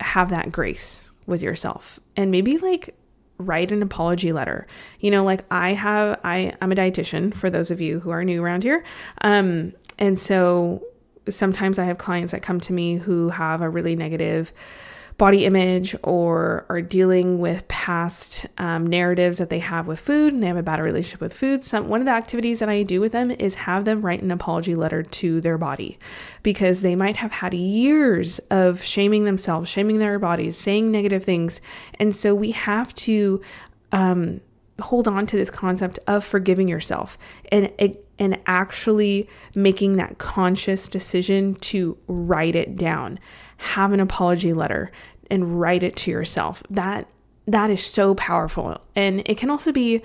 have 0.01 0.29
that 0.29 0.53
grace 0.53 1.11
with 1.25 1.43
yourself 1.43 1.99
and 2.17 2.31
maybe 2.31 2.59
like 2.59 2.95
write 3.39 3.73
an 3.73 3.83
apology 3.83 4.31
letter. 4.31 4.67
You 5.01 5.11
know, 5.11 5.25
like 5.25 5.47
I 5.51 5.73
have 5.73 6.21
I 6.23 6.55
I'm 6.61 6.71
a 6.71 6.75
dietitian 6.75 7.35
for 7.35 7.49
those 7.49 7.71
of 7.71 7.81
you 7.81 8.01
who 8.01 8.11
are 8.11 8.23
new 8.25 8.45
around 8.45 8.63
here. 8.63 8.85
Um 9.23 9.73
and 9.99 10.19
so 10.19 10.83
sometimes 11.29 11.79
I 11.79 11.85
have 11.85 11.99
clients 11.99 12.33
that 12.33 12.43
come 12.43 12.61
to 12.61 12.73
me 12.73 12.97
who 12.97 13.31
have 13.31 13.61
a 13.61 13.69
really 13.69 13.97
negative 13.97 14.53
body 15.19 15.47
image 15.47 15.97
or 16.03 16.67
are 16.69 16.83
dealing 16.83 17.39
with 17.39 17.67
past 17.69 18.45
um, 18.59 18.87
narratives 18.87 19.39
that 19.39 19.49
they 19.49 19.61
have 19.61 19.87
with 19.87 19.99
food 19.99 20.35
and 20.35 20.43
they 20.43 20.47
have 20.47 20.59
a 20.59 20.63
bad 20.63 20.79
relationship 20.79 21.21
with 21.21 21.33
food. 21.33 21.65
Some 21.65 21.89
one 21.89 22.01
of 22.01 22.07
the 22.07 22.13
activities 22.13 22.59
that 22.59 22.69
I 22.69 22.83
do 22.83 23.01
with 23.01 23.13
them 23.13 23.31
is 23.31 23.55
have 23.55 23.87
them 23.87 24.03
write 24.03 24.23
an 24.23 24.31
apology 24.31 24.75
letter 24.75 25.03
to 25.03 25.41
their 25.41 25.57
body 25.57 25.99
because 26.43 26.83
they 26.83 26.95
might 26.95 27.17
have 27.17 27.33
had 27.33 27.55
years 27.55 28.41
of 28.51 28.83
shaming 28.83 29.25
themselves, 29.25 29.71
shaming 29.71 29.99
their 29.99 30.19
bodies, 30.19 30.57
saying 30.57 30.91
negative 30.91 31.25
things, 31.25 31.61
and 31.99 32.15
so 32.15 32.35
we 32.35 32.51
have 32.51 32.95
to 32.95 33.41
um, 33.93 34.43
hold 34.81 35.09
on 35.09 35.27
to 35.27 35.37
this 35.37 35.51
concept 35.51 35.99
of 36.07 36.25
forgiving 36.25 36.69
yourself 36.69 37.17
and 37.51 37.73
and 38.19 38.39
actually 38.47 39.29
making 39.55 39.97
that 39.97 40.19
conscious 40.19 40.89
decision 40.89 41.55
to 41.57 41.97
write 42.07 42.57
it 42.57 42.77
down. 42.77 43.19
Have 43.59 43.93
an 43.93 44.01
apology 44.01 44.53
letter 44.53 44.91
and 45.31 45.61
write 45.61 45.83
it 45.83 45.97
to 45.97 46.11
yourself. 46.11 46.63
That 46.71 47.09
that 47.47 47.71
is 47.71 47.85
so 47.85 48.15
powerful. 48.15 48.81
And 48.95 49.23
it 49.27 49.39
can 49.39 49.51
also 49.51 49.73
be 49.73 50.03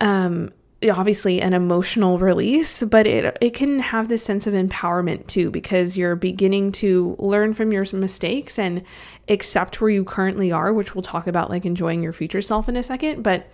um 0.00 0.52
obviously 0.92 1.40
an 1.40 1.54
emotional 1.54 2.18
release 2.18 2.82
but 2.82 3.06
it 3.06 3.38
it 3.40 3.54
can 3.54 3.78
have 3.78 4.08
this 4.08 4.22
sense 4.22 4.46
of 4.46 4.52
empowerment 4.52 5.26
too 5.26 5.50
because 5.50 5.96
you're 5.96 6.14
beginning 6.14 6.70
to 6.70 7.16
learn 7.18 7.54
from 7.54 7.72
your 7.72 7.86
mistakes 7.94 8.58
and 8.58 8.82
accept 9.30 9.80
where 9.80 9.88
you 9.88 10.04
currently 10.04 10.52
are 10.52 10.74
which 10.74 10.94
we'll 10.94 11.00
talk 11.00 11.26
about 11.26 11.48
like 11.48 11.64
enjoying 11.64 12.02
your 12.02 12.12
future 12.12 12.42
self 12.42 12.68
in 12.68 12.76
a 12.76 12.82
second. 12.82 13.22
But 13.22 13.48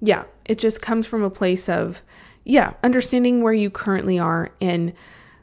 yeah, 0.00 0.24
it 0.44 0.58
just 0.58 0.82
comes 0.82 1.06
from 1.06 1.22
a 1.22 1.30
place 1.30 1.68
of, 1.68 2.02
yeah, 2.46 2.74
understanding 2.84 3.42
where 3.42 3.52
you 3.52 3.70
currently 3.70 4.20
are 4.20 4.52
and 4.60 4.92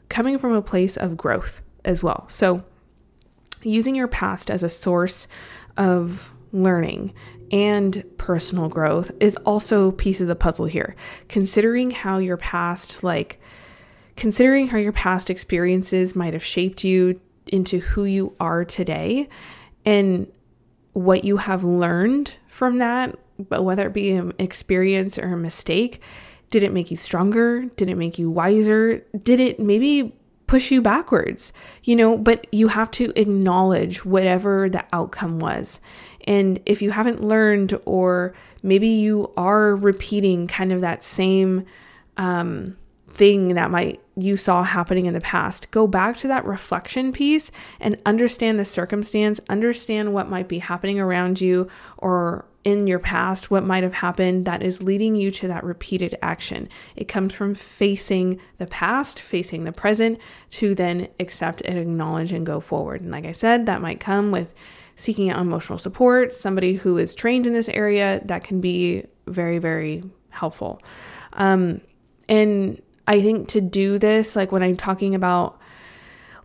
coming 0.08 0.38
from 0.38 0.52
a 0.52 0.62
place 0.62 0.96
of 0.96 1.18
growth 1.18 1.60
as 1.84 2.02
well. 2.02 2.24
So, 2.28 2.64
using 3.62 3.94
your 3.94 4.08
past 4.08 4.50
as 4.50 4.62
a 4.62 4.68
source 4.70 5.28
of 5.76 6.32
learning 6.52 7.12
and 7.52 8.02
personal 8.16 8.68
growth 8.68 9.10
is 9.20 9.36
also 9.36 9.88
a 9.88 9.92
piece 9.92 10.22
of 10.22 10.28
the 10.28 10.34
puzzle 10.34 10.64
here. 10.64 10.96
Considering 11.28 11.90
how 11.90 12.16
your 12.16 12.38
past, 12.38 13.04
like, 13.04 13.38
considering 14.16 14.68
how 14.68 14.78
your 14.78 14.92
past 14.92 15.28
experiences 15.28 16.16
might 16.16 16.32
have 16.32 16.44
shaped 16.44 16.84
you 16.84 17.20
into 17.48 17.80
who 17.80 18.04
you 18.04 18.34
are 18.40 18.64
today 18.64 19.28
and 19.84 20.26
what 20.94 21.24
you 21.24 21.36
have 21.36 21.64
learned 21.64 22.36
from 22.48 22.78
that 22.78 23.18
but 23.38 23.62
whether 23.62 23.86
it 23.86 23.92
be 23.92 24.12
an 24.12 24.32
experience 24.38 25.18
or 25.18 25.32
a 25.32 25.36
mistake, 25.36 26.00
did 26.54 26.62
it 26.62 26.72
make 26.72 26.88
you 26.88 26.96
stronger? 26.96 27.64
Did 27.64 27.90
it 27.90 27.96
make 27.96 28.16
you 28.16 28.30
wiser? 28.30 28.98
Did 29.20 29.40
it 29.40 29.58
maybe 29.58 30.14
push 30.46 30.70
you 30.70 30.80
backwards? 30.80 31.52
You 31.82 31.96
know, 31.96 32.16
but 32.16 32.46
you 32.52 32.68
have 32.68 32.92
to 32.92 33.12
acknowledge 33.16 34.04
whatever 34.04 34.68
the 34.68 34.84
outcome 34.92 35.40
was. 35.40 35.80
And 36.28 36.60
if 36.64 36.80
you 36.80 36.92
haven't 36.92 37.24
learned, 37.24 37.76
or 37.86 38.34
maybe 38.62 38.86
you 38.86 39.32
are 39.36 39.74
repeating 39.74 40.46
kind 40.46 40.70
of 40.70 40.80
that 40.82 41.02
same 41.02 41.66
um, 42.18 42.76
thing 43.08 43.54
that 43.54 43.72
might 43.72 44.00
you 44.16 44.36
saw 44.36 44.62
happening 44.62 45.06
in 45.06 45.12
the 45.12 45.20
past, 45.20 45.72
go 45.72 45.88
back 45.88 46.16
to 46.18 46.28
that 46.28 46.44
reflection 46.44 47.10
piece 47.10 47.50
and 47.80 47.98
understand 48.06 48.60
the 48.60 48.64
circumstance, 48.64 49.40
understand 49.48 50.14
what 50.14 50.30
might 50.30 50.46
be 50.46 50.60
happening 50.60 51.00
around 51.00 51.40
you 51.40 51.68
or 51.98 52.46
in 52.64 52.86
your 52.86 52.98
past, 52.98 53.50
what 53.50 53.64
might 53.64 53.82
have 53.82 53.92
happened 53.92 54.46
that 54.46 54.62
is 54.62 54.82
leading 54.82 55.14
you 55.14 55.30
to 55.30 55.48
that 55.48 55.62
repeated 55.62 56.16
action. 56.22 56.68
It 56.96 57.08
comes 57.08 57.34
from 57.34 57.54
facing 57.54 58.40
the 58.56 58.66
past, 58.66 59.20
facing 59.20 59.64
the 59.64 59.72
present, 59.72 60.18
to 60.52 60.74
then 60.74 61.08
accept 61.20 61.60
and 61.60 61.78
acknowledge 61.78 62.32
and 62.32 62.46
go 62.46 62.60
forward. 62.60 63.02
And 63.02 63.10
like 63.10 63.26
I 63.26 63.32
said, 63.32 63.66
that 63.66 63.82
might 63.82 64.00
come 64.00 64.30
with 64.30 64.54
seeking 64.96 65.28
out 65.28 65.40
emotional 65.40 65.78
support, 65.78 66.32
somebody 66.32 66.74
who 66.74 66.96
is 66.96 67.14
trained 67.14 67.46
in 67.46 67.52
this 67.52 67.68
area, 67.68 68.22
that 68.24 68.44
can 68.44 68.60
be 68.60 69.04
very, 69.26 69.58
very 69.58 70.02
helpful. 70.30 70.80
Um, 71.34 71.80
and 72.28 72.80
I 73.06 73.20
think 73.20 73.48
to 73.48 73.60
do 73.60 73.98
this, 73.98 74.36
like 74.36 74.52
when 74.52 74.62
I'm 74.62 74.76
talking 74.76 75.14
about 75.14 75.60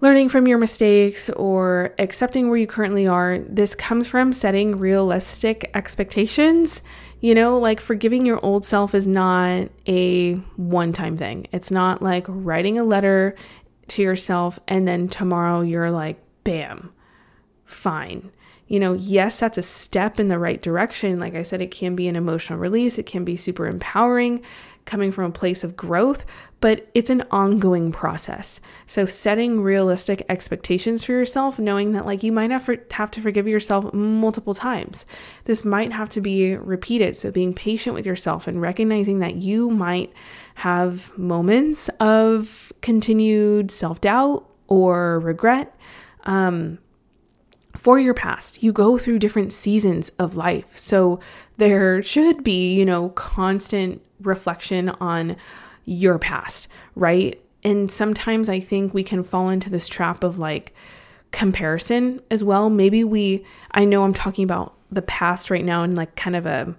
learning 0.02 0.30
from 0.30 0.48
your 0.48 0.58
mistakes 0.58 1.30
or 1.32 1.94
accepting 2.00 2.50
where 2.50 2.58
you 2.58 2.68
currently 2.68 3.08
are, 3.08 3.40
this 3.40 3.76
comes 3.76 4.08
from 4.08 4.34
setting 4.34 4.78
realistic 4.78 5.70
expectations. 5.74 6.82
You 7.22 7.36
know, 7.36 7.58
like 7.58 7.82
forgiving 7.82 8.26
your 8.26 8.44
old 8.44 8.64
self 8.64 8.96
is 8.96 9.06
not 9.06 9.68
a 9.88 10.36
one 10.56 10.94
time 10.94 11.18
thing. 11.18 11.48
It's 11.52 11.72
not 11.72 12.02
like 12.02 12.26
writing 12.30 12.80
a 12.80 12.84
letter 12.84 13.36
to 13.90 14.02
yourself 14.02 14.60
and 14.68 14.88
then 14.88 15.10
tomorrow 15.10 15.62
you're 15.62 15.92
like, 15.92 16.22
bam, 16.44 16.94
fine. 17.66 18.32
You 18.68 18.80
know, 18.80 18.94
yes, 18.94 19.40
that's 19.40 19.58
a 19.58 19.64
step 19.64 20.20
in 20.20 20.28
the 20.28 20.38
right 20.38 20.62
direction. 20.62 21.20
Like 21.20 21.34
I 21.34 21.44
said, 21.44 21.62
it 21.62 21.72
can 21.72 21.96
be 21.96 22.08
an 22.08 22.16
emotional 22.16 22.60
release, 22.60 22.98
it 22.98 23.08
can 23.08 23.26
be 23.26 23.36
super 23.36 23.68
empowering 23.68 24.44
coming 24.86 25.12
from 25.12 25.26
a 25.26 25.32
place 25.32 25.64
of 25.64 25.76
growth, 25.76 26.24
but 26.62 26.90
it's 26.94 27.10
an 27.10 27.24
ongoing 27.32 27.92
process. 27.92 28.60
So, 28.86 29.06
setting 29.06 29.62
realistic 29.62 30.26
expectations 30.30 31.04
for 31.04 31.14
yourself, 31.14 31.58
knowing 31.60 31.94
that 31.94 32.06
like 32.06 32.24
you 32.24 32.32
might 32.32 32.52
have, 32.52 32.70
have 32.92 33.12
to 33.12 33.22
forgive 33.22 33.48
yourself 33.48 33.94
multiple 33.94 34.54
times. 34.54 35.06
This 35.46 35.64
might 35.64 35.92
have 35.92 36.10
to 36.10 36.22
be 36.22 36.56
repeated. 36.56 37.18
So, 37.18 37.32
being 37.32 37.54
patient 37.54 37.94
with 37.94 38.06
yourself 38.06 38.48
and 38.48 38.62
recognizing 38.62 39.20
that 39.20 39.36
you 39.36 39.70
might 39.70 40.12
have 40.56 41.18
moments 41.18 41.90
of 42.00 42.74
continued 42.82 43.72
self 43.72 44.02
doubt 44.02 44.46
or 44.68 45.20
regret. 45.20 45.76
Um, 46.24 46.80
for 47.78 47.98
your 47.98 48.14
past. 48.14 48.62
You 48.62 48.74
go 48.74 48.98
through 48.98 49.20
different 49.20 49.54
seasons 49.54 50.10
of 50.20 50.36
life. 50.36 50.78
So 50.78 51.22
there 51.58 52.04
should 52.04 52.44
be, 52.44 52.74
you 52.74 52.84
know, 52.84 53.10
constant 53.10 54.02
reflection 54.22 54.90
on 54.90 55.38
your 55.90 56.20
past, 56.20 56.68
right? 56.96 57.42
And 57.64 57.92
sometimes 57.92 58.48
I 58.48 58.60
think 58.60 58.94
we 58.94 59.04
can 59.04 59.24
fall 59.24 59.50
into 59.50 59.70
this 59.70 59.90
trap 59.90 60.24
of 60.24 60.38
like 60.40 60.74
comparison 61.32 62.22
as 62.30 62.44
well. 62.44 62.70
Maybe 62.70 63.04
we, 63.04 63.44
I 63.72 63.86
know 63.86 64.04
I'm 64.04 64.14
talking 64.14 64.44
about 64.44 64.76
the 64.92 65.02
past 65.02 65.50
right 65.50 65.66
now 65.66 65.84
in 65.84 65.96
like 65.96 66.16
kind 66.16 66.36
of 66.36 66.46
a, 66.46 66.76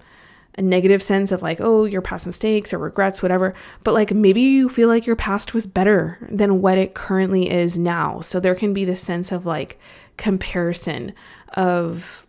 a 0.57 0.63
negative 0.63 1.03
sense 1.03 1.33
of 1.33 1.43
like, 1.43 1.61
oh, 1.61 1.85
your 1.85 2.03
past 2.03 2.25
mistakes 2.25 2.73
or 2.73 2.79
regrets, 2.79 3.23
whatever. 3.23 3.55
But 3.83 3.95
like 3.95 4.13
maybe 4.13 4.41
you 4.41 4.69
feel 4.69 4.89
like 4.89 5.07
your 5.07 5.17
past 5.17 5.55
was 5.55 5.67
better 5.67 6.19
than 6.31 6.61
what 6.61 6.79
it 6.79 6.95
currently 6.95 7.51
is 7.51 7.79
now. 7.79 8.21
So 8.21 8.39
there 8.39 8.55
can 8.55 8.73
be 8.73 8.85
this 8.85 9.01
sense 9.01 9.33
of 9.33 9.45
like 9.45 9.79
comparison 10.17 11.15
of 11.55 12.27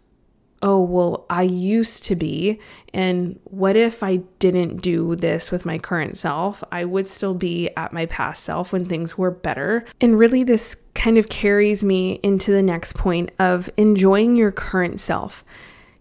oh, 0.62 0.82
well, 0.82 1.26
I 1.30 1.44
used 1.44 2.04
to 2.06 2.16
be. 2.16 2.60
And 2.94 3.40
what 3.46 3.76
if 3.76 4.04
I 4.04 4.18
didn't 4.40 4.82
do 4.82 5.16
this 5.16 5.52
with 5.52 5.66
my 5.66 5.78
current 5.78 6.18
self? 6.18 6.64
I 6.72 6.86
would 6.86 7.08
still 7.08 7.34
be 7.34 7.70
at 7.76 7.94
my 7.94 8.06
past 8.06 8.44
self 8.44 8.74
when 8.74 8.86
things 8.86 9.18
were 9.18 9.32
better. 9.32 9.86
And 10.00 10.20
really, 10.20 10.44
this 10.44 10.76
kind 10.94 11.18
of 11.18 11.30
carries 11.30 11.84
me 11.84 12.20
into 12.22 12.52
the 12.52 12.62
next 12.62 12.96
point 12.96 13.32
of 13.40 13.70
enjoying 13.78 14.36
your 14.36 14.52
current 14.52 15.00
self. 15.00 15.44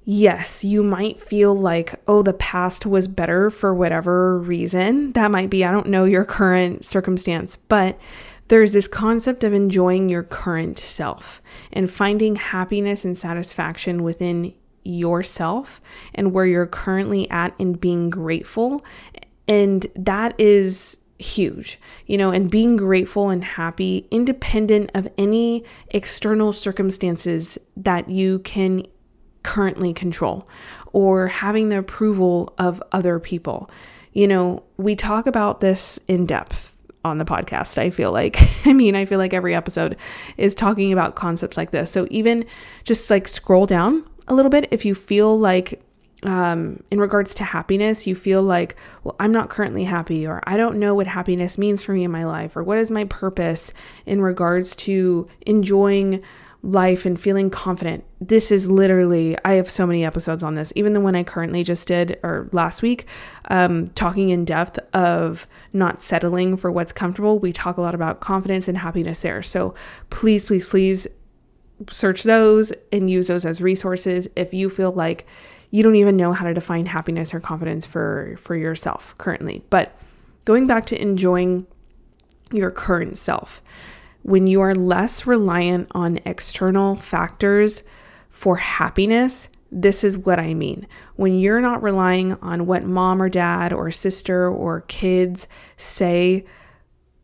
Yes, 0.05 0.65
you 0.65 0.83
might 0.83 1.21
feel 1.21 1.55
like, 1.55 1.95
oh, 2.09 2.23
the 2.23 2.33
past 2.33 2.85
was 2.85 3.07
better 3.07 3.51
for 3.51 3.73
whatever 3.75 4.39
reason. 4.39 5.13
That 5.13 5.31
might 5.31 5.51
be, 5.51 5.65
I 5.65 5.71
don't 5.71 5.87
know 5.89 6.05
your 6.05 6.25
current 6.25 6.85
circumstance, 6.85 7.57
but 7.69 7.99
there's 8.51 8.73
this 8.73 8.89
concept 8.89 9.45
of 9.45 9.53
enjoying 9.53 10.09
your 10.09 10.25
current 10.25 10.77
self 10.77 11.41
and 11.73 11.89
finding 11.89 12.35
happiness 12.35 13.05
and 13.05 13.17
satisfaction 13.17 14.03
within 14.03 14.53
yourself 14.83 15.81
and 16.17 16.33
where 16.33 16.47
you're 16.47 16.67
currently 16.67 17.31
at 17.31 17.55
and 17.61 17.81
being 17.81 18.11
grateful. 18.11 18.85
And 19.47 19.87
that 19.95 20.39
is 20.39 20.97
huge, 21.21 21.79
you 22.07 22.19
know, 22.19 22.33
and 22.33 22.51
being 22.51 22.77
grateful 22.77 23.29
and 23.29 23.45
happy, 23.45 24.09
independent 24.11 24.91
of 24.95 25.07
any 25.17 25.63
external 25.91 26.53
circumstances 26.53 27.57
that 27.77 28.11
you 28.11 28.41
can 28.41 28.85
currently 29.45 29.93
control 29.93 30.49
or 30.93 31.29
having 31.29 31.69
the 31.69 31.79
approval 31.79 32.53
of 32.59 32.83
other 32.91 33.21
people. 33.21 33.71
You 34.13 34.27
know, 34.27 34.65
we 34.77 34.97
talk 34.97 35.29
about 35.29 35.61
this 35.61 36.01
in 36.09 36.27
depth 36.27 36.75
on 37.05 37.19
the 37.19 37.25
podcast. 37.25 37.79
I 37.79 37.91
feel 37.91 38.13
like, 38.13 38.39
I 38.67 38.73
mean, 38.73 38.95
I 38.95 39.05
feel 39.05 39.19
like 39.19 39.35
every 39.35 39.55
episode 39.55 39.97
is 40.37 40.55
talking 40.55 40.93
about 40.93 41.15
concepts 41.15 41.57
like 41.57 41.71
this. 41.71 41.91
So 41.91 42.07
even 42.11 42.45
just 42.85 43.11
like 43.11 43.27
scroll 43.29 43.67
down 43.67 44.05
a 44.29 44.35
little 44.35 44.51
bit 44.51 44.69
if 44.71 44.85
you 44.85 44.95
feel 44.95 45.39
like 45.39 45.83
um, 46.23 46.83
in 46.91 47.01
regards 47.01 47.35
to 47.37 47.45
happiness, 47.45 48.07
you 48.07 48.15
feel 48.15 48.43
like, 48.43 48.77
well, 49.05 49.17
I'm 49.19 49.33
not 49.33 49.49
currently 49.49 49.85
happy, 49.85 50.27
or 50.27 50.43
I 50.47 50.57
don't 50.57 50.79
know 50.79 50.95
what 50.95 51.07
happiness 51.07 51.57
means 51.57 51.83
for 51.83 51.93
me 51.93 52.05
in 52.05 52.11
my 52.11 52.25
life, 52.25 52.57
or 52.57 52.63
what 52.63 52.79
is 52.79 52.91
my 52.91 53.05
purpose 53.05 53.73
in 54.05 54.21
regards 54.21 54.77
to 54.77 55.29
enjoying 55.47 56.23
life 56.63 57.07
and 57.07 57.19
feeling 57.19 57.49
confident. 57.49 58.05
This 58.21 58.51
is 58.51 58.71
literally, 58.71 59.37
I 59.45 59.53
have 59.53 59.71
so 59.71 59.87
many 59.87 60.05
episodes 60.05 60.43
on 60.43 60.55
this, 60.55 60.73
even 60.77 60.93
the 60.93 61.01
one 61.01 61.17
I 61.17 61.23
currently 61.23 61.65
just 61.65 61.89
did 61.89 62.19
or 62.23 62.49
last 62.53 62.83
week, 62.83 63.07
um, 63.49 63.89
talking 63.89 64.29
in 64.29 64.45
depth 64.45 64.79
of 64.93 65.47
not 65.73 66.03
settling 66.03 66.57
for 66.57 66.71
what's 66.71 66.93
comfortable. 66.93 67.39
We 67.39 67.53
talk 67.53 67.79
a 67.79 67.81
lot 67.81 67.95
about 67.95 68.21
confidence 68.21 68.69
and 68.69 68.79
happiness 68.79 69.23
there. 69.23 69.43
So 69.43 69.75
please, 70.11 70.45
please, 70.45 70.67
please 70.67 71.07
search 71.89 72.25
those 72.25 72.73
and 72.93 73.09
use 73.09 73.29
those 73.29 73.47
as 73.47 73.63
resources 73.63 74.29
if 74.37 74.53
you 74.53 74.69
feel 74.69 74.93
like 74.93 75.27
you 75.71 75.83
don't 75.83 75.97
even 75.97 76.17
know 76.17 76.33
how 76.33 76.45
to 76.45 76.53
define 76.53 76.87
happiness 76.87 77.33
or 77.33 77.41
confidence 77.41 77.87
for 77.87 78.35
for 78.39 78.57
yourself 78.57 79.15
currently. 79.19 79.65
But 79.71 79.97
going 80.45 80.67
back 80.67 80.85
to 80.87 81.01
enjoying 81.01 81.67
your 82.51 82.71
current 82.71 83.17
self, 83.17 83.63
when 84.23 84.47
you 84.47 84.61
are 84.61 84.75
less 84.75 85.27
reliant 85.27 85.89
on 85.93 86.21
external 86.25 86.97
factors 86.97 87.83
for 88.29 88.57
happiness, 88.57 89.49
this 89.73 90.03
is 90.05 90.19
what 90.19 90.39
I 90.39 90.55
mean. 90.55 90.87
When 91.17 91.39
you're 91.39 91.61
not 91.61 91.83
relying 91.83 92.35
on 92.43 92.67
what 92.67 92.85
mom 92.85 93.23
or 93.23 93.29
dad 93.29 93.73
or 93.73 93.91
sister 93.91 94.49
or 94.49 94.83
kids 94.83 95.47
say 95.77 96.45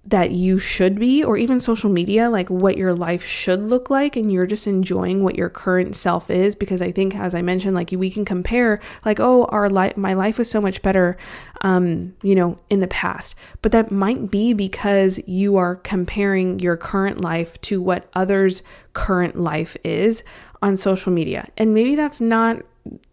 that 0.07 0.31
you 0.31 0.59
should 0.59 1.01
be, 1.01 1.25
or 1.25 1.37
even 1.37 1.59
social 1.59 1.91
media, 1.91 2.31
like 2.31 2.49
what 2.49 2.77
your 2.77 2.95
life 2.95 3.25
should 3.25 3.61
look 3.61 3.91
like, 3.91 4.15
and 4.17 4.33
you're 4.33 4.47
just 4.47 4.67
enjoying 4.67 5.25
what 5.25 5.37
your 5.37 5.49
current 5.49 5.97
self 5.97 6.31
is. 6.31 6.55
Because 6.55 6.81
I 6.81 6.93
think, 6.93 7.17
as 7.17 7.35
I 7.35 7.43
mentioned, 7.43 7.75
like 7.75 7.91
we 7.91 8.11
can 8.11 8.25
compare, 8.25 8.81
like, 9.05 9.19
oh, 9.19 9.47
our 9.47 9.69
life, 9.69 9.97
my 9.97 10.15
life 10.15 10.39
was 10.39 10.51
so 10.51 10.61
much 10.61 10.81
better, 10.81 11.17
um, 11.63 12.15
you 12.23 12.37
know, 12.37 12.59
in 12.71 12.79
the 12.81 12.87
past. 12.87 13.35
But 13.63 13.73
that 13.73 13.91
might 13.91 14.31
be 14.31 14.53
because 14.53 15.21
you 15.27 15.57
are 15.57 15.77
comparing 15.77 16.61
your 16.61 16.77
current 16.77 17.21
life 17.21 17.61
to 17.63 17.83
what 17.83 18.09
others' 18.15 18.63
current 18.93 19.39
life 19.41 19.77
is 19.83 20.23
on 20.63 20.77
social 20.77 21.13
media. 21.13 21.49
And 21.57 21.75
maybe 21.75 21.97
that's 21.97 22.21
not 22.21 22.63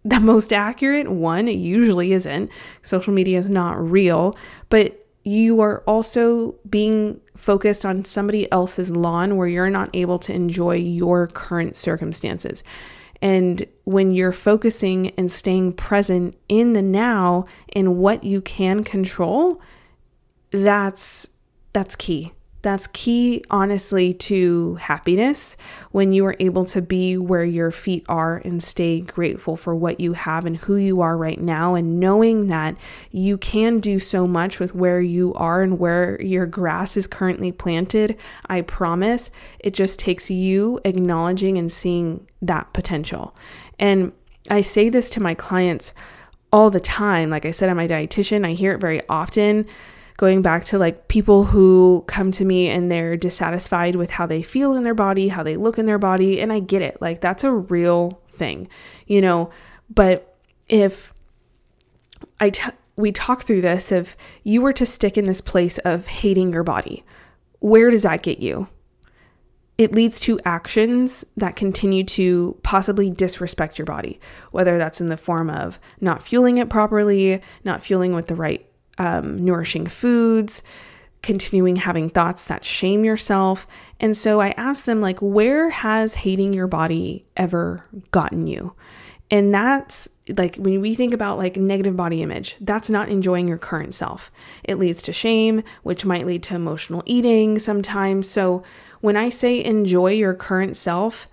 the 0.05 0.19
most 0.19 0.53
accurate 0.53 1.09
one. 1.09 1.47
It 1.47 1.55
usually 1.55 2.13
isn't. 2.13 2.51
Social 2.83 3.13
media 3.13 3.39
is 3.39 3.50
not 3.50 3.81
real, 3.81 4.38
but 4.69 5.02
you 5.23 5.61
are 5.61 5.79
also 5.87 6.55
being 6.69 7.21
focused 7.35 7.85
on 7.85 8.03
somebody 8.03 8.51
else's 8.51 8.91
lawn 8.91 9.37
where 9.37 9.47
you're 9.47 9.69
not 9.69 9.89
able 9.93 10.19
to 10.19 10.33
enjoy 10.33 10.75
your 10.75 11.27
current 11.27 11.77
circumstances. 11.77 12.63
And 13.21 13.65
when 13.85 14.11
you're 14.11 14.33
focusing 14.33 15.11
and 15.11 15.31
staying 15.31 15.73
present 15.73 16.35
in 16.49 16.73
the 16.73 16.81
now 16.81 17.45
in 17.69 17.97
what 17.97 18.25
you 18.25 18.41
can 18.41 18.83
control, 18.83 19.61
that's 20.51 21.29
that's 21.71 21.95
key. 21.95 22.33
That's 22.63 22.88
key, 22.88 23.43
honestly, 23.51 24.13
to 24.13 24.75
happiness 24.75 25.58
when 25.91 26.13
you 26.13 26.25
are 26.25 26.38
able 26.39 26.63
to 26.67 26.82
be 26.82 27.17
where 27.17 27.43
your 27.43 27.72
feet 27.72 28.05
are 28.08 28.38
and 28.38 28.63
stay 28.63 29.01
grateful 29.01 29.58
for 29.58 29.75
what 29.75 30.00
you 30.00 30.13
have 30.13 30.46
and 30.46 30.55
who 30.55 30.77
you 30.77 31.01
are 31.01 31.17
right 31.17 31.41
now, 31.41 31.75
and 31.75 32.00
knowing 32.00 32.48
that 32.48 32.77
you 33.12 33.38
can 33.38 33.82
do 33.82 34.00
so 34.00 34.25
much 34.25 34.62
with 34.62 34.74
where 34.74 35.01
you 35.01 35.34
are 35.34 35.62
and 35.62 35.78
where 35.78 36.19
your 36.21 36.45
grass 36.45 36.95
is 36.95 37.06
currently 37.06 37.52
planted. 37.52 38.17
I 38.45 38.62
promise 38.62 39.30
it 39.60 39.73
just 39.73 39.99
takes 39.99 40.32
you 40.32 40.80
acknowledging 40.86 41.58
and 41.58 41.69
seeing 41.69 42.26
that 42.41 42.71
potential. 42.71 43.36
And 43.78 44.13
I 44.49 44.62
say 44.62 44.88
this 44.88 45.10
to 45.12 45.21
my 45.21 45.34
clients 45.34 45.93
all 46.54 46.69
the 46.69 46.80
time. 46.80 47.30
Like 47.30 47.45
I 47.45 47.52
said, 47.52 47.67
I'm 47.67 47.80
a 47.80 47.88
dietitian, 47.89 48.45
I 48.45 48.54
hear 48.54 48.71
it 48.71 48.80
very 48.80 49.02
often 49.10 49.65
going 50.23 50.41
back 50.41 50.63
to 50.63 50.79
like 50.79 51.09
people 51.09 51.43
who 51.43 52.01
come 52.07 52.31
to 52.31 52.45
me 52.45 52.69
and 52.69 52.89
they're 52.89 53.17
dissatisfied 53.17 53.97
with 53.97 54.09
how 54.09 54.25
they 54.25 54.41
feel 54.41 54.71
in 54.71 54.83
their 54.83 54.93
body, 54.93 55.27
how 55.27 55.43
they 55.43 55.57
look 55.57 55.77
in 55.77 55.86
their 55.86 55.99
body. 55.99 56.39
And 56.39 56.53
I 56.53 56.62
get 56.62 56.81
it. 56.81 56.95
Like 57.01 57.19
that's 57.19 57.43
a 57.43 57.51
real 57.51 58.21
thing, 58.29 58.69
you 59.05 59.19
know. 59.19 59.49
But 59.89 60.38
if 60.69 61.13
I 62.39 62.51
t- 62.51 62.71
we 62.95 63.12
talk 63.12 63.41
through 63.41 63.63
this, 63.63 63.91
if 63.91 64.15
you 64.45 64.62
were 64.62 64.71
to 64.71 64.86
stick 64.86 65.17
in 65.17 65.25
this 65.25 65.41
place 65.41 65.77
of 65.79 66.07
hating 66.07 66.53
your 66.53 66.63
body, 66.63 67.03
where 67.59 67.89
does 67.89 68.03
that 68.03 68.23
get 68.23 68.39
you? 68.39 68.69
It 69.77 69.91
leads 69.91 70.21
to 70.21 70.39
actions 70.45 71.25
that 71.36 71.57
continue 71.57 72.05
to 72.05 72.57
possibly 72.63 73.09
disrespect 73.09 73.77
your 73.77 73.88
body, 73.88 74.21
whether 74.51 74.77
that's 74.77 75.01
in 75.01 75.09
the 75.09 75.17
form 75.17 75.49
of 75.49 75.81
not 75.99 76.21
fueling 76.21 76.59
it 76.59 76.69
properly, 76.69 77.41
not 77.65 77.81
fueling 77.81 78.15
with 78.15 78.27
the 78.27 78.36
right 78.36 78.65
um, 78.97 79.43
nourishing 79.43 79.88
foods, 79.88 80.62
continuing 81.21 81.77
having 81.77 82.10
thoughts 82.10 82.45
that 82.45 82.65
shame 82.65 83.06
yourself. 83.06 83.65
And 83.99 84.15
so 84.15 84.41
I 84.41 84.49
asked 84.51 84.86
them, 84.86 85.01
like, 85.01 85.19
where 85.21 85.69
has 85.69 86.15
hating 86.15 86.53
your 86.53 86.67
body 86.67 87.25
ever 87.38 87.86
gotten 88.12 88.47
you? 88.47 88.73
And 89.32 89.53
that's 89.53 90.10
like 90.38 90.58
when 90.58 90.79
we 90.79 90.93
think 90.93 91.13
about 91.13 91.38
like 91.38 91.58
negative 91.58 91.97
body 91.97 92.21
image, 92.21 92.56
that's 92.62 92.89
not 92.89 93.10
enjoying 93.10 93.47
your 93.47 93.58
current 93.58 93.95
self. 93.95 94.32
It 94.63 94.77
leads 94.77 95.01
to 95.03 95.13
shame, 95.13 95.63
which 95.82 96.06
might 96.06 96.27
lead 96.27 96.43
to 96.43 96.56
emotional 96.56 97.01
eating 97.06 97.58
sometimes. 97.58 98.29
So 98.29 98.63
when 99.01 99.17
I 99.17 99.29
say 99.29 99.63
enjoy 99.63 100.12
your 100.12 100.36
current 100.36 100.77
self, 100.77 101.27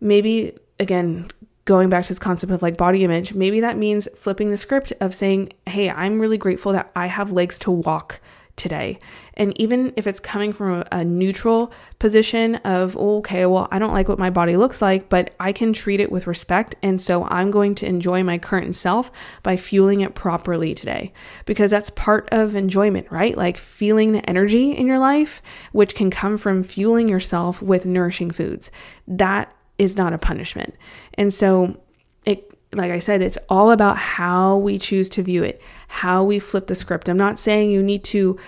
maybe 0.00 0.58
again, 0.80 1.28
going 1.64 1.88
back 1.88 2.04
to 2.04 2.08
this 2.08 2.18
concept 2.18 2.52
of 2.52 2.62
like 2.62 2.76
body 2.76 3.04
image, 3.04 3.34
maybe 3.34 3.60
that 3.60 3.76
means 3.76 4.08
flipping 4.16 4.50
the 4.50 4.56
script 4.56 4.92
of 5.00 5.14
saying, 5.14 5.52
Hey, 5.66 5.90
I'm 5.90 6.20
really 6.20 6.38
grateful 6.38 6.72
that 6.72 6.90
I 6.94 7.06
have 7.06 7.32
legs 7.32 7.58
to 7.60 7.70
walk 7.70 8.20
today. 8.56 8.98
And 9.34 9.58
even 9.60 9.92
if 9.96 10.06
it's 10.06 10.20
coming 10.20 10.52
from 10.52 10.84
a, 10.92 11.04
neutral 11.04 11.72
position 11.98 12.56
of, 12.56 12.96
oh, 12.96 13.18
okay, 13.18 13.46
well, 13.46 13.66
I 13.70 13.78
don't 13.78 13.92
like 13.92 14.08
what 14.08 14.18
my 14.18 14.30
body 14.30 14.56
looks 14.56 14.80
like, 14.80 15.08
but 15.08 15.34
I 15.40 15.52
can 15.52 15.72
treat 15.72 16.00
it 16.00 16.12
with 16.12 16.26
respect. 16.26 16.74
And 16.82 17.00
so 17.00 17.24
I'm 17.24 17.50
going 17.50 17.74
to 17.76 17.86
enjoy 17.86 18.22
my 18.22 18.38
current 18.38 18.76
self 18.76 19.10
by 19.42 19.56
fueling 19.56 20.00
it 20.02 20.14
properly 20.14 20.72
today 20.72 21.12
because 21.46 21.70
that's 21.70 21.90
part 21.90 22.28
of 22.30 22.54
enjoyment, 22.54 23.10
right? 23.10 23.36
Like 23.36 23.56
feeling 23.56 24.12
the 24.12 24.28
energy 24.28 24.72
in 24.72 24.86
your 24.86 24.98
life, 24.98 25.42
which 25.72 25.94
can 25.94 26.10
come 26.10 26.38
from 26.38 26.62
fueling 26.62 27.08
yourself 27.08 27.60
with 27.60 27.84
nourishing 27.84 28.30
foods. 28.30 28.70
That 29.08 29.52
is 29.78 29.96
not 29.96 30.12
a 30.12 30.18
punishment. 30.18 30.74
And 31.14 31.32
so 31.32 31.80
it 32.24 32.50
like 32.72 32.90
I 32.90 32.98
said, 32.98 33.22
it's 33.22 33.38
all 33.48 33.70
about 33.70 33.96
how 33.96 34.56
we 34.56 34.78
choose 34.78 35.08
to 35.10 35.22
view 35.22 35.42
it, 35.42 35.62
how 35.88 36.24
we 36.24 36.38
flip 36.38 36.66
the 36.66 36.74
script. 36.74 37.08
I'm 37.08 37.16
not 37.16 37.38
saying 37.38 37.70
you 37.70 37.82
need 37.82 38.04
to 38.04 38.38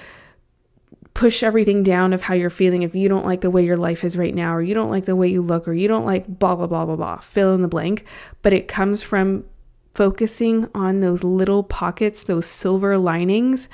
push 1.14 1.42
everything 1.42 1.82
down 1.82 2.12
of 2.12 2.22
how 2.22 2.34
you're 2.34 2.50
feeling 2.50 2.82
if 2.82 2.94
you 2.94 3.08
don't 3.08 3.24
like 3.24 3.40
the 3.40 3.50
way 3.50 3.64
your 3.64 3.76
life 3.76 4.04
is 4.04 4.18
right 4.18 4.34
now, 4.34 4.54
or 4.54 4.62
you 4.62 4.74
don't 4.74 4.90
like 4.90 5.06
the 5.06 5.16
way 5.16 5.28
you 5.28 5.40
look, 5.40 5.66
or 5.66 5.72
you 5.72 5.88
don't 5.88 6.04
like 6.04 6.26
blah, 6.26 6.54
blah, 6.54 6.66
blah, 6.66 6.84
blah, 6.84 6.96
blah, 6.96 7.16
fill 7.18 7.54
in 7.54 7.62
the 7.62 7.68
blank. 7.68 8.04
But 8.42 8.52
it 8.52 8.68
comes 8.68 9.02
from 9.02 9.44
focusing 9.94 10.68
on 10.74 11.00
those 11.00 11.24
little 11.24 11.62
pockets, 11.62 12.22
those 12.22 12.46
silver 12.46 12.98
linings 12.98 13.68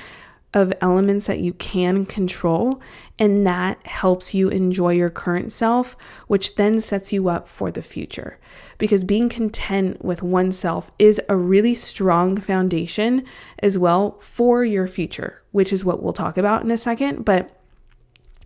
of 0.55 0.73
elements 0.81 1.27
that 1.27 1.39
you 1.39 1.55
can 1.55 2.05
control, 2.05 2.81
and 3.19 3.47
that 3.47 3.85
helps 3.87 4.35
you 4.35 4.49
enjoy 4.49 4.93
your 4.93 5.09
current 5.09 5.51
self, 5.51 5.97
which 6.27 6.57
then 6.57 6.81
sets 6.81 7.13
you 7.13 7.29
up 7.29 7.49
for 7.49 7.71
the 7.71 7.83
future. 7.83 8.39
Because 8.77 9.05
being 9.05 9.29
content 9.29 10.05
with 10.05 10.23
oneself 10.23 10.91
is 10.99 11.21
a 11.29 11.37
really 11.37 11.75
strong 11.75 12.37
foundation 12.37 13.25
as 13.61 13.79
well 13.79 14.19
for 14.21 14.65
your 14.65 14.87
future, 14.87 15.43
which 15.53 15.73
is 15.73 15.85
what 15.85 16.03
we'll 16.03 16.13
talk 16.13 16.37
about 16.37 16.63
in 16.63 16.71
a 16.71 16.77
second. 16.77 17.25
But 17.25 17.59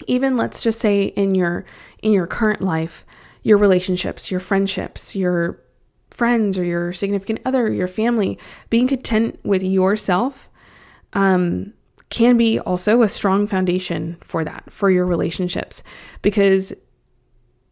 even 0.07 0.37
let's 0.37 0.63
just 0.63 0.81
say 0.81 1.05
in 1.05 1.35
your 1.35 1.65
in 2.03 2.13
your 2.13 2.27
current 2.27 2.61
life, 2.61 3.05
your 3.43 3.59
relationships, 3.59 4.31
your 4.31 4.41
friendships, 4.41 5.17
your 5.17 5.61
friends 6.11 6.59
or 6.59 6.65
your 6.65 6.93
significant 6.93 7.41
other, 7.45 7.73
your 7.73 7.89
family, 7.89 8.39
being 8.71 8.87
content 8.87 9.39
with 9.43 9.63
yourself 9.63 10.51
um, 11.13 11.73
can 12.09 12.37
be 12.37 12.59
also 12.61 13.03
a 13.03 13.09
strong 13.09 13.47
foundation 13.47 14.17
for 14.21 14.45
that, 14.45 14.65
for 14.71 14.91
your 14.91 15.07
relationships, 15.07 15.83
because 16.23 16.73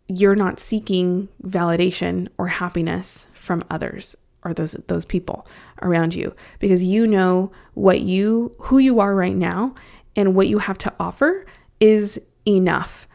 you're 0.09 0.35
not 0.35 0.61
seeking 0.61 1.29
validation 1.43 2.29
or 2.37 2.49
happiness 2.49 3.27
from 3.33 3.65
others 3.71 4.17
or 4.45 4.53
those 4.53 4.73
those 4.89 5.07
people 5.07 5.47
around 5.81 6.15
you 6.15 6.35
because 6.59 6.83
you 6.83 7.07
know 7.07 7.51
what 7.73 8.01
you 8.03 8.55
who 8.61 8.79
you 8.79 9.01
are 9.01 9.15
right 9.15 9.37
now 9.37 9.75
and 10.15 10.35
what 10.35 10.49
you 10.49 10.59
have 10.59 10.79
to 10.79 10.93
offer 11.01 11.47
is 11.81 12.21
enough. 12.47 13.09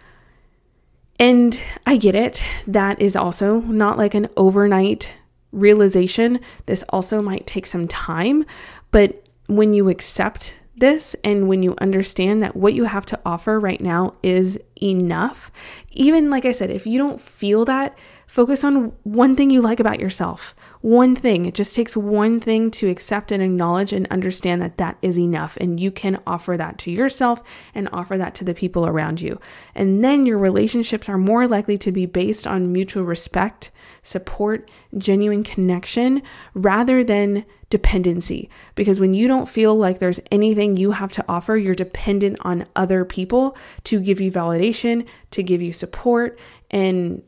And 1.19 1.61
I 1.85 1.97
get 1.97 2.15
it. 2.15 2.43
That 2.65 3.01
is 3.01 3.15
also 3.15 3.59
not 3.61 3.97
like 3.97 4.13
an 4.13 4.27
overnight 4.37 5.13
realization. 5.51 6.39
This 6.65 6.83
also 6.89 7.21
might 7.21 7.45
take 7.45 7.65
some 7.65 7.87
time, 7.87 8.45
but 8.91 9.23
when 9.47 9.73
you 9.73 9.89
accept 9.89 10.59
this 10.79 11.15
and 11.23 11.47
when 11.47 11.63
you 11.63 11.75
understand 11.79 12.41
that 12.43 12.55
what 12.55 12.73
you 12.73 12.85
have 12.85 13.05
to 13.07 13.19
offer 13.25 13.59
right 13.59 13.81
now 13.81 14.13
is 14.23 14.59
enough, 14.81 15.51
even 15.91 16.29
like 16.29 16.45
I 16.45 16.51
said, 16.51 16.69
if 16.69 16.85
you 16.85 16.97
don't 16.97 17.19
feel 17.19 17.65
that, 17.65 17.97
focus 18.27 18.63
on 18.63 18.93
one 19.03 19.35
thing 19.35 19.49
you 19.49 19.61
like 19.61 19.79
about 19.79 19.99
yourself. 19.99 20.55
One 20.81 21.13
thing. 21.13 21.45
It 21.45 21.55
just 21.55 21.75
takes 21.75 21.97
one 21.97 22.39
thing 22.39 22.71
to 22.71 22.89
accept 22.89 23.33
and 23.33 23.43
acknowledge 23.43 23.91
and 23.91 24.07
understand 24.07 24.61
that 24.61 24.77
that 24.77 24.97
is 25.01 25.19
enough. 25.19 25.57
And 25.57 25.77
you 25.77 25.91
can 25.91 26.17
offer 26.25 26.55
that 26.55 26.77
to 26.79 26.91
yourself 26.91 27.43
and 27.75 27.89
offer 27.91 28.17
that 28.17 28.33
to 28.35 28.45
the 28.45 28.53
people 28.53 28.87
around 28.87 29.19
you. 29.19 29.41
And 29.75 30.01
then 30.03 30.25
your 30.25 30.37
relationships 30.37 31.09
are 31.09 31.17
more 31.17 31.49
likely 31.49 31.77
to 31.79 31.91
be 31.91 32.05
based 32.05 32.47
on 32.47 32.71
mutual 32.71 33.03
respect, 33.03 33.71
support, 34.03 34.71
genuine 34.97 35.43
connection, 35.43 36.21
rather 36.53 37.03
than 37.03 37.43
dependency. 37.69 38.49
Because 38.75 39.01
when 39.01 39.13
you 39.13 39.27
don't 39.27 39.49
feel 39.49 39.75
like 39.75 39.99
there's 39.99 40.21
anything 40.31 40.77
you 40.77 40.91
have 40.91 41.11
to 41.11 41.25
offer, 41.27 41.57
you're 41.57 41.75
dependent 41.75 42.37
on 42.41 42.65
other 42.77 43.03
people 43.03 43.57
to 43.83 43.99
give 43.99 44.21
you 44.21 44.31
validation, 44.31 45.05
to 45.31 45.43
give 45.43 45.61
you 45.61 45.73
support, 45.73 46.39
and 46.71 47.21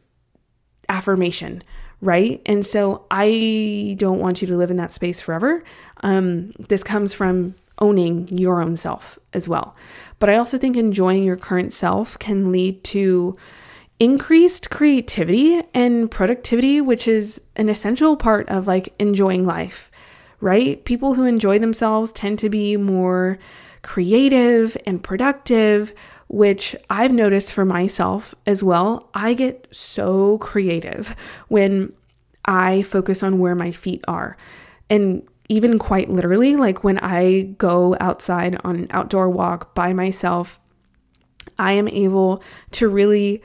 affirmation 0.88 1.64
right? 2.02 2.42
And 2.46 2.66
so 2.66 3.06
I 3.12 3.96
don't 4.00 4.20
want 4.20 4.42
you 4.42 4.48
to 4.48 4.58
live 4.58 4.72
in 4.72 4.78
that 4.78 4.92
space 4.92 5.20
forever. 5.20 5.64
Um, 6.02 6.52
this 6.58 6.84
comes 6.84 7.14
from 7.14 7.56
owning 7.80 8.28
your 8.28 8.62
own 8.62 8.76
self 8.76 9.18
as 9.34 9.48
well. 9.48 9.76
But 10.20 10.30
I 10.30 10.36
also 10.36 10.58
think 10.58 10.78
enjoying 10.78 11.24
your 11.24 11.36
current 11.38 11.74
self 11.74 12.18
can 12.20 12.52
lead 12.52 12.84
to 12.86 13.38
increased 14.00 14.70
creativity 14.70 15.62
and 15.74 16.10
productivity, 16.10 16.82
which 16.82 17.08
is 17.08 17.42
an 17.56 17.70
essential 17.70 18.18
part 18.18 18.50
of 18.50 18.68
like 18.68 18.94
enjoying 18.98 19.46
life, 19.46 19.92
right? 20.40 20.84
People 20.86 21.14
who 21.14 21.26
enjoy 21.26 21.60
themselves 21.60 22.12
tend 22.12 22.40
to 22.40 22.50
be 22.50 22.78
more 22.78 23.38
creative 23.84 24.78
and 24.86 25.04
productive, 25.04 25.94
which 26.32 26.78
I've 26.90 27.12
noticed 27.12 27.52
for 27.52 27.66
myself 27.66 28.34
as 28.46 28.64
well. 28.64 29.10
I 29.14 29.34
get 29.34 29.68
so 29.70 30.38
creative 30.38 31.14
when 31.50 31.94
I 32.46 32.84
focus 32.84 33.22
on 33.22 33.38
where 33.38 33.54
my 33.54 33.72
feet 33.72 34.02
are. 34.08 34.38
And 34.90 35.28
even 35.50 35.78
quite 35.78 36.10
literally, 36.10 36.56
like 36.56 36.86
when 36.86 37.00
I 37.00 37.54
go 37.58 37.98
outside 38.00 38.58
on 38.64 38.78
an 38.78 38.88
outdoor 38.92 39.30
walk 39.30 39.76
by 39.76 39.92
myself, 39.92 40.58
I 41.60 41.74
am 41.74 41.90
able 41.90 42.42
to 42.72 42.88
really 42.88 43.44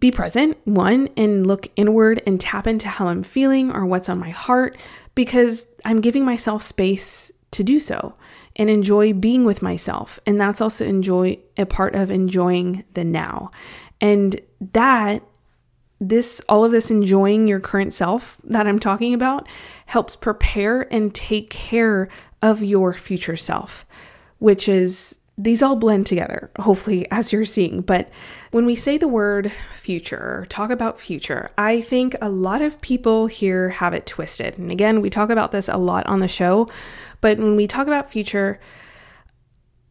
be 0.00 0.10
present, 0.10 0.58
one, 0.64 1.08
and 1.16 1.46
look 1.46 1.68
inward 1.76 2.20
and 2.26 2.40
tap 2.40 2.66
into 2.66 2.88
how 2.88 3.06
I'm 3.06 3.22
feeling 3.22 3.70
or 3.70 3.86
what's 3.86 4.08
on 4.08 4.18
my 4.18 4.30
heart 4.30 4.76
because 5.14 5.68
I'm 5.84 6.00
giving 6.00 6.24
myself 6.24 6.64
space 6.64 7.30
to 7.52 7.62
do 7.62 7.78
so 7.78 8.16
and 8.56 8.70
enjoy 8.70 9.12
being 9.12 9.44
with 9.44 9.62
myself. 9.62 10.18
And 10.26 10.40
that's 10.40 10.60
also 10.60 10.84
enjoy 10.84 11.38
a 11.56 11.66
part 11.66 11.94
of 11.94 12.10
enjoying 12.10 12.84
the 12.94 13.04
now. 13.04 13.50
And 14.00 14.40
that 14.72 15.22
this 16.00 16.42
all 16.48 16.64
of 16.64 16.72
this 16.72 16.90
enjoying 16.90 17.48
your 17.48 17.60
current 17.60 17.94
self 17.94 18.38
that 18.44 18.66
I'm 18.66 18.78
talking 18.78 19.14
about 19.14 19.48
helps 19.86 20.16
prepare 20.16 20.92
and 20.92 21.14
take 21.14 21.50
care 21.50 22.08
of 22.42 22.62
your 22.62 22.92
future 22.92 23.36
self, 23.36 23.86
which 24.38 24.68
is 24.68 25.20
these 25.36 25.62
all 25.62 25.74
blend 25.74 26.06
together, 26.06 26.50
hopefully, 26.60 27.06
as 27.10 27.32
you're 27.32 27.44
seeing. 27.44 27.80
But 27.80 28.08
when 28.52 28.66
we 28.66 28.76
say 28.76 28.98
the 28.98 29.08
word 29.08 29.50
future, 29.74 30.46
talk 30.48 30.70
about 30.70 31.00
future, 31.00 31.50
I 31.58 31.80
think 31.80 32.14
a 32.22 32.28
lot 32.28 32.62
of 32.62 32.80
people 32.80 33.26
here 33.26 33.70
have 33.70 33.94
it 33.94 34.06
twisted. 34.06 34.58
And 34.58 34.70
again, 34.70 35.00
we 35.00 35.10
talk 35.10 35.30
about 35.30 35.50
this 35.50 35.68
a 35.68 35.76
lot 35.76 36.06
on 36.06 36.20
the 36.20 36.28
show, 36.28 36.68
but 37.20 37.38
when 37.38 37.56
we 37.56 37.66
talk 37.66 37.88
about 37.88 38.12
future, 38.12 38.60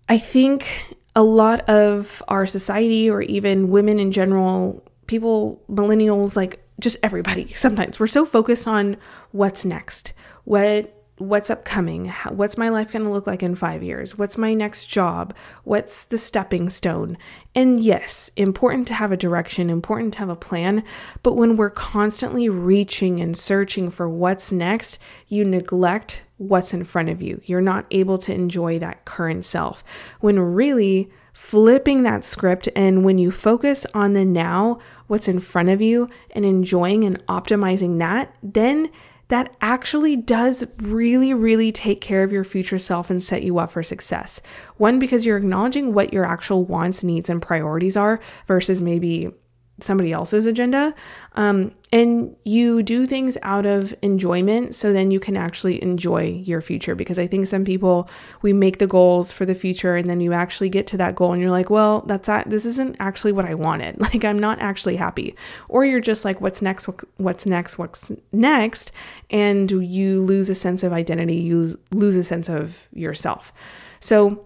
I 0.07 0.17
think 0.17 0.95
a 1.15 1.23
lot 1.23 1.67
of 1.69 2.23
our 2.27 2.45
society 2.45 3.09
or 3.09 3.21
even 3.21 3.69
women 3.69 3.99
in 3.99 4.11
general, 4.11 4.83
people, 5.07 5.61
millennials, 5.69 6.37
like 6.37 6.65
just 6.79 6.97
everybody, 7.03 7.47
sometimes 7.49 7.99
we're 7.99 8.07
so 8.07 8.23
focused 8.25 8.67
on 8.67 8.97
what's 9.31 9.65
next, 9.65 10.13
what 10.45 11.02
what's 11.23 11.49
upcoming? 11.49 12.09
What's 12.29 12.57
my 12.57 12.69
life 12.69 12.91
going 12.91 13.05
to 13.05 13.11
look 13.11 13.27
like 13.27 13.41
in 13.41 13.55
5 13.55 13.83
years? 13.83 14.17
What's 14.17 14.37
my 14.37 14.53
next 14.53 14.85
job? 14.85 15.33
What's 15.63 16.05
the 16.05 16.17
stepping 16.17 16.69
stone? 16.69 17.17
And 17.55 17.79
yes 17.79 18.31
important 18.35 18.87
to 18.87 18.93
have 18.93 19.11
a 19.11 19.17
direction 19.17 19.69
important 19.69 20.13
to 20.13 20.19
have 20.19 20.29
a 20.29 20.35
plan 20.35 20.83
but 21.21 21.35
when 21.35 21.55
we're 21.55 21.69
constantly 21.69 22.49
reaching 22.49 23.19
and 23.19 23.37
searching 23.37 23.89
for 23.89 24.09
what's 24.09 24.51
next 24.51 24.97
you 25.27 25.45
neglect 25.45 26.23
what's 26.37 26.73
in 26.73 26.83
front 26.83 27.09
of 27.09 27.21
you. 27.21 27.39
You're 27.45 27.61
not 27.61 27.85
able 27.91 28.17
to 28.19 28.33
enjoy 28.33 28.79
that 28.79 29.05
current 29.05 29.45
self. 29.45 29.83
When 30.19 30.39
really 30.39 31.11
flipping 31.31 32.03
that 32.03 32.23
script 32.23 32.69
and 32.75 33.05
when 33.05 33.17
you 33.17 33.31
focus 33.31 33.85
on 33.93 34.13
the 34.13 34.25
now 34.25 34.79
what's 35.07 35.27
in 35.27 35.39
front 35.39 35.69
of 35.69 35.81
you 35.81 36.09
and 36.31 36.45
enjoying 36.45 37.03
and 37.03 37.25
optimizing 37.27 37.99
that 37.99 38.35
then 38.41 38.89
that 39.33 39.55
actually 39.61 40.15
does 40.15 40.63
really, 40.77 41.33
really 41.33 41.71
take 41.71 42.01
care 42.01 42.21
of 42.21 42.31
your 42.31 42.43
future 42.43 42.77
self 42.77 43.09
and 43.09 43.23
set 43.23 43.41
you 43.41 43.57
up 43.57 43.71
for 43.71 43.81
success. 43.81 44.39
One, 44.77 44.99
because 44.99 45.25
you're 45.25 45.37
acknowledging 45.37 45.91
what 45.91 46.13
your 46.13 46.23
actual 46.23 46.65
wants, 46.65 47.03
needs, 47.03 47.31
and 47.31 47.41
priorities 47.41 47.97
are 47.97 48.19
versus 48.45 48.79
maybe 48.79 49.31
somebody 49.79 50.11
else's 50.11 50.45
agenda. 50.45 50.93
Um, 51.33 51.73
and 51.91 52.35
you 52.45 52.83
do 52.83 53.05
things 53.05 53.37
out 53.41 53.65
of 53.65 53.93
enjoyment 54.01 54.75
so 54.75 54.93
then 54.93 55.11
you 55.11 55.19
can 55.19 55.35
actually 55.35 55.81
enjoy 55.81 56.41
your 56.45 56.61
future. 56.61 56.95
Because 56.95 57.17
I 57.17 57.27
think 57.27 57.47
some 57.47 57.65
people, 57.65 58.09
we 58.41 58.53
make 58.53 58.77
the 58.77 58.87
goals 58.87 59.31
for 59.31 59.45
the 59.45 59.55
future 59.55 59.95
and 59.95 60.09
then 60.09 60.21
you 60.21 60.33
actually 60.33 60.69
get 60.69 60.85
to 60.87 60.97
that 60.97 61.15
goal 61.15 61.33
and 61.33 61.41
you're 61.41 61.51
like, 61.51 61.69
well, 61.69 62.01
that's 62.01 62.27
that. 62.27 62.49
This 62.49 62.65
isn't 62.65 62.97
actually 62.99 63.31
what 63.31 63.45
I 63.45 63.53
wanted. 63.53 63.99
Like, 64.13 64.25
I'm 64.25 64.37
not 64.37 64.59
actually 64.59 64.97
happy. 64.97 65.33
Or 65.69 65.85
you're 65.85 66.01
just 66.01 66.25
like, 66.25 66.39
what's 66.41 66.61
next? 66.61 66.87
What's 67.17 67.45
next? 67.45 67.79
What's 67.79 68.11
next? 68.31 68.91
And 69.31 69.71
you 69.71 70.21
lose 70.21 70.49
a 70.49 70.55
sense 70.55 70.83
of 70.83 70.93
identity, 70.93 71.37
you 71.37 71.79
lose 71.89 72.15
a 72.15 72.23
sense 72.23 72.49
of 72.49 72.89
yourself. 72.93 73.53
So, 74.01 74.45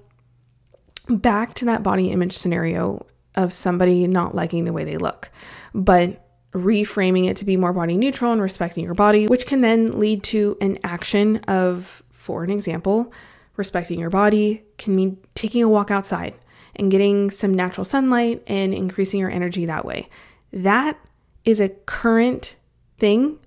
back 1.10 1.54
to 1.56 1.66
that 1.66 1.84
body 1.84 2.12
image 2.12 2.34
scenario 2.34 3.06
of 3.38 3.54
somebody 3.54 4.06
not 4.08 4.36
liking 4.36 4.66
the 4.66 4.74
way 4.74 4.84
they 4.84 4.98
look, 4.98 5.32
but 5.74 6.28
reframing 6.54 7.30
it 7.30 7.38
to 7.38 7.46
be 7.46 7.56
more 7.56 7.72
body 7.72 7.96
neutral 7.96 8.34
and 8.34 8.42
respecting 8.42 8.84
your 8.84 8.96
body, 8.96 9.28
which 9.28 9.46
can 9.46 9.62
then 9.62 10.00
lead 10.00 10.24
to 10.24 10.58
an 10.60 10.78
action 10.84 11.38
of, 11.48 12.04
for 12.12 12.44
an 12.44 12.52
example, 12.52 13.14
respecting 13.56 14.00
your 14.00 14.10
body 14.10 14.64
can 14.78 14.96
mean 14.96 15.18
taking 15.36 15.64
a 15.64 15.70
walk 15.70 15.92
outside 15.92 16.34
and 16.76 16.92
getting 16.92 17.32
some 17.32 17.54
natural 17.54 17.86
sunlight 17.86 18.44
and 18.48 18.74
increasing 18.74 19.20
your 19.20 19.32
energy 19.32 19.66
that 19.66 19.86
way. 19.86 20.10
That 20.52 21.00
is 21.46 21.60
a 21.60 21.70
current 21.70 22.56
thing 22.98 23.40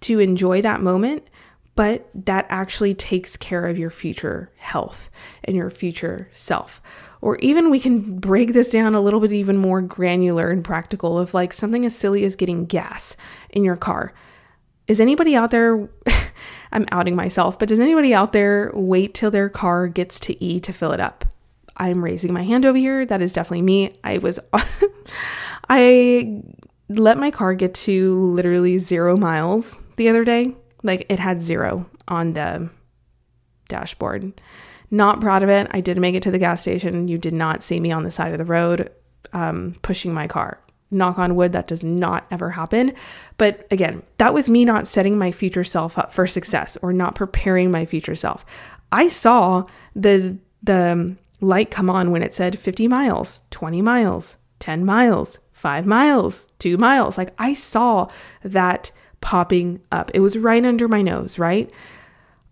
to 0.00 0.20
enjoy 0.20 0.62
that 0.62 0.80
moment, 0.80 1.26
but 1.74 2.08
that 2.14 2.46
actually 2.48 2.94
takes 2.94 3.36
care 3.36 3.66
of 3.66 3.78
your 3.78 3.90
future 3.90 4.50
health 4.56 5.10
and 5.44 5.56
your 5.56 5.70
future 5.70 6.28
self. 6.32 6.82
Or 7.20 7.36
even 7.38 7.70
we 7.70 7.80
can 7.80 8.18
break 8.18 8.52
this 8.52 8.70
down 8.70 8.94
a 8.94 9.00
little 9.00 9.20
bit 9.20 9.32
even 9.32 9.56
more 9.56 9.80
granular 9.80 10.50
and 10.50 10.64
practical 10.64 11.18
of 11.18 11.34
like 11.34 11.52
something 11.52 11.84
as 11.84 11.96
silly 11.96 12.24
as 12.24 12.36
getting 12.36 12.64
gas 12.64 13.16
in 13.50 13.64
your 13.64 13.76
car. 13.76 14.12
Is 14.86 15.00
anybody 15.00 15.34
out 15.34 15.50
there? 15.50 15.88
I'm 16.72 16.86
outing 16.92 17.16
myself, 17.16 17.58
but 17.58 17.68
does 17.68 17.80
anybody 17.80 18.14
out 18.14 18.32
there 18.32 18.70
wait 18.74 19.14
till 19.14 19.30
their 19.30 19.48
car 19.48 19.88
gets 19.88 20.20
to 20.20 20.42
E 20.42 20.60
to 20.60 20.72
fill 20.72 20.92
it 20.92 21.00
up? 21.00 21.24
I'm 21.76 22.04
raising 22.04 22.32
my 22.32 22.42
hand 22.42 22.66
over 22.66 22.76
here. 22.76 23.06
That 23.06 23.22
is 23.22 23.32
definitely 23.32 23.62
me. 23.62 23.92
I 24.02 24.18
was, 24.18 24.38
I 25.68 26.42
let 26.88 27.18
my 27.18 27.30
car 27.30 27.54
get 27.54 27.74
to 27.74 28.32
literally 28.32 28.78
zero 28.78 29.16
miles 29.16 29.78
the 29.96 30.08
other 30.08 30.24
day. 30.24 30.56
Like 30.82 31.06
it 31.08 31.18
had 31.18 31.42
zero 31.42 31.86
on 32.06 32.34
the 32.34 32.70
dashboard. 33.68 34.40
Not 34.90 35.20
proud 35.20 35.42
of 35.42 35.48
it. 35.48 35.66
I 35.70 35.80
did 35.80 35.98
make 35.98 36.14
it 36.14 36.22
to 36.22 36.30
the 36.30 36.38
gas 36.38 36.62
station. 36.62 37.08
You 37.08 37.18
did 37.18 37.34
not 37.34 37.62
see 37.62 37.78
me 37.80 37.92
on 37.92 38.04
the 38.04 38.10
side 38.10 38.32
of 38.32 38.38
the 38.38 38.44
road 38.44 38.90
um, 39.32 39.76
pushing 39.82 40.12
my 40.12 40.26
car. 40.26 40.60
Knock 40.90 41.18
on 41.18 41.36
wood, 41.36 41.52
that 41.52 41.66
does 41.66 41.84
not 41.84 42.26
ever 42.30 42.50
happen. 42.50 42.94
But 43.36 43.66
again, 43.70 44.02
that 44.16 44.32
was 44.32 44.48
me 44.48 44.64
not 44.64 44.86
setting 44.86 45.18
my 45.18 45.32
future 45.32 45.64
self 45.64 45.98
up 45.98 46.14
for 46.14 46.26
success 46.26 46.78
or 46.80 46.94
not 46.94 47.14
preparing 47.14 47.70
my 47.70 47.84
future 47.84 48.14
self. 48.14 48.46
I 48.90 49.08
saw 49.08 49.66
the 49.94 50.38
the 50.62 51.16
light 51.40 51.70
come 51.70 51.88
on 51.90 52.10
when 52.10 52.22
it 52.22 52.34
said 52.34 52.58
50 52.58 52.88
miles, 52.88 53.42
20 53.50 53.82
miles, 53.82 54.38
10 54.58 54.84
miles, 54.84 55.38
5 55.52 55.86
miles, 55.86 56.48
2 56.58 56.76
miles. 56.78 57.16
Like 57.16 57.34
I 57.38 57.54
saw 57.54 58.08
that 58.42 58.90
popping 59.20 59.80
up. 59.92 60.10
It 60.14 60.20
was 60.20 60.38
right 60.38 60.64
under 60.64 60.88
my 60.88 61.02
nose, 61.02 61.38
right? 61.38 61.70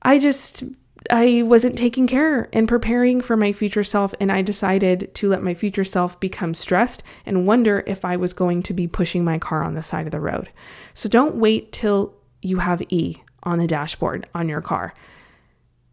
I 0.03 0.19
just 0.19 0.63
I 1.11 1.43
wasn't 1.43 1.77
taking 1.77 2.07
care 2.07 2.49
and 2.53 2.69
preparing 2.69 3.21
for 3.21 3.37
my 3.37 3.53
future 3.53 3.85
self, 3.85 4.15
and 4.21 4.31
I 4.31 4.43
decided 4.43 5.15
to 5.15 5.29
let 5.29 5.43
my 5.43 5.55
future 5.55 5.85
self 5.85 6.19
become 6.21 6.55
stressed 6.55 7.03
and 7.25 7.47
wonder 7.47 7.83
if 7.87 8.05
I 8.05 8.17
was 8.17 8.33
going 8.33 8.63
to 8.65 8.73
be 8.73 8.87
pushing 8.87 9.25
my 9.25 9.39
car 9.39 9.63
on 9.63 9.75
the 9.75 9.83
side 9.83 10.07
of 10.07 10.13
the 10.13 10.21
road. 10.21 10.51
So 10.95 11.09
don't 11.09 11.37
wait 11.37 11.73
till 11.73 12.15
you 12.43 12.59
have 12.59 12.83
E 12.89 13.23
on 13.43 13.59
the 13.59 13.67
dashboard 13.67 14.29
on 14.35 14.49
your 14.49 14.61
car. 14.61 14.95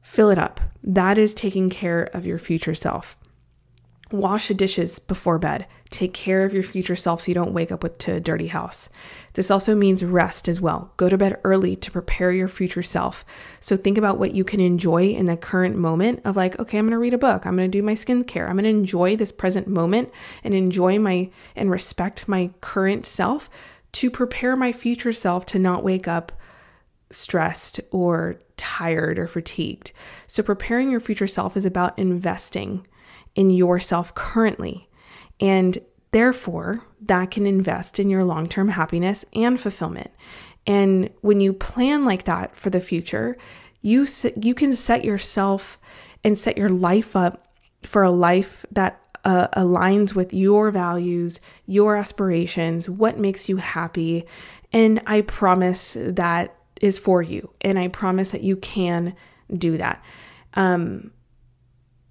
Fill 0.02 0.30
it 0.30 0.38
up. 0.38 0.60
That 0.84 1.17
is 1.17 1.34
taking 1.34 1.69
care 1.69 2.04
of 2.13 2.26
your 2.26 2.38
future 2.38 2.76
self. 2.76 3.17
Wash 4.12 4.49
the 4.49 4.54
dishes 4.54 4.99
before 4.99 5.39
bed. 5.39 5.65
Take 5.93 6.15
care 6.15 6.43
of 6.43 6.56
your 6.56 6.63
future 6.63 6.95
self 6.95 7.21
so 7.21 7.27
you 7.27 7.36
don't 7.36 7.53
wake 7.53 7.71
up 7.71 7.84
with 7.84 7.99
to 7.99 8.13
a 8.13 8.19
dirty 8.19 8.47
house. 8.47 8.89
This 9.34 9.51
also 9.51 9.75
means 9.75 10.03
rest 10.03 10.49
as 10.49 10.60
well. 10.60 10.91
Go 10.97 11.08
to 11.08 11.19
bed 11.19 11.39
early 11.43 11.75
to 11.75 11.91
prepare 11.91 12.32
your 12.32 12.47
future 12.47 12.82
self. 12.82 13.23
So 13.60 13.77
think 13.77 13.99
about 13.99 14.17
what 14.17 14.34
you 14.34 14.43
can 14.43 14.60
enjoy 14.60 15.10
in 15.10 15.27
the 15.27 15.38
current 15.38 15.75
moment 15.75 16.21
of 16.25 16.36
like, 16.36 16.60
okay, 16.60 16.79
I'm 16.79 16.86
going 16.86 16.93
to 16.93 16.97
read 16.97 17.13
a 17.13 17.19
book. 17.19 17.45
I'm 17.45 17.56
going 17.56 17.69
to 17.69 17.77
do 17.77 17.84
my 17.84 17.93
skincare. 17.93 18.49
I'm 18.49 18.56
going 18.56 18.63
to 18.63 18.69
enjoy 18.71 19.15
this 19.15 19.32
present 19.32 19.67
moment 19.67 20.10
and 20.43 20.56
enjoy 20.56 20.97
my 20.97 21.29
and 21.56 21.69
respect 21.69 22.27
my 22.27 22.49
current 22.60 23.06
self 23.06 23.47
to 23.91 24.10
prepare 24.10 24.56
my 24.56 24.71
future 24.71 25.13
self 25.13 25.45
to 25.45 25.60
not 25.60 25.84
wake 25.84 26.08
up 26.08 26.32
stressed 27.12 27.79
or 27.91 28.39
tired 28.58 29.19
or 29.19 29.27
fatigued. 29.27 29.91
So 30.25 30.41
preparing 30.41 30.89
your 30.89 30.99
future 30.99 31.27
self 31.27 31.56
is 31.56 31.67
about 31.67 31.99
investing 31.99 32.88
in 33.36 33.51
yourself 33.51 34.15
currently. 34.15 34.89
And 35.43 35.77
therefore, 36.12 36.86
that 37.01 37.32
can 37.32 37.45
invest 37.45 37.99
in 37.99 38.10
your 38.10 38.23
long 38.23 38.47
term 38.47 38.69
happiness 38.69 39.25
and 39.34 39.60
fulfillment. 39.60 40.10
And 40.65 41.10
when 41.19 41.41
you 41.41 41.51
plan 41.51 42.06
like 42.06 42.23
that 42.23 42.56
for 42.56 42.69
the 42.69 42.79
future, 42.79 43.38
you, 43.82 44.08
you 44.41 44.56
can 44.56 44.73
set 44.75 45.03
yourself 45.03 45.77
and 46.23 46.39
set 46.39 46.58
your 46.58 46.69
life 46.69 47.17
up 47.17 47.53
for 47.84 48.03
a 48.03 48.10
life 48.10 48.65
that 48.71 49.01
uh, 49.25 49.49
aligns 49.49 50.15
with 50.15 50.34
your 50.34 50.71
values, 50.71 51.41
your 51.65 51.97
aspirations, 51.97 52.89
what 52.89 53.19
makes 53.19 53.49
you 53.49 53.58
happy. 53.58 54.25
And 54.71 55.01
I 55.06 55.21
promise 55.21 55.97
that 55.99 56.56
is 56.82 56.97
for 56.97 57.21
you. 57.21 57.51
And 57.60 57.77
I 57.77 57.89
promise 57.89 58.32
that 58.32 58.43
you 58.43 58.56
can 58.56 59.13
do 59.53 59.77
that. 59.77 60.01
Um, 60.53 61.12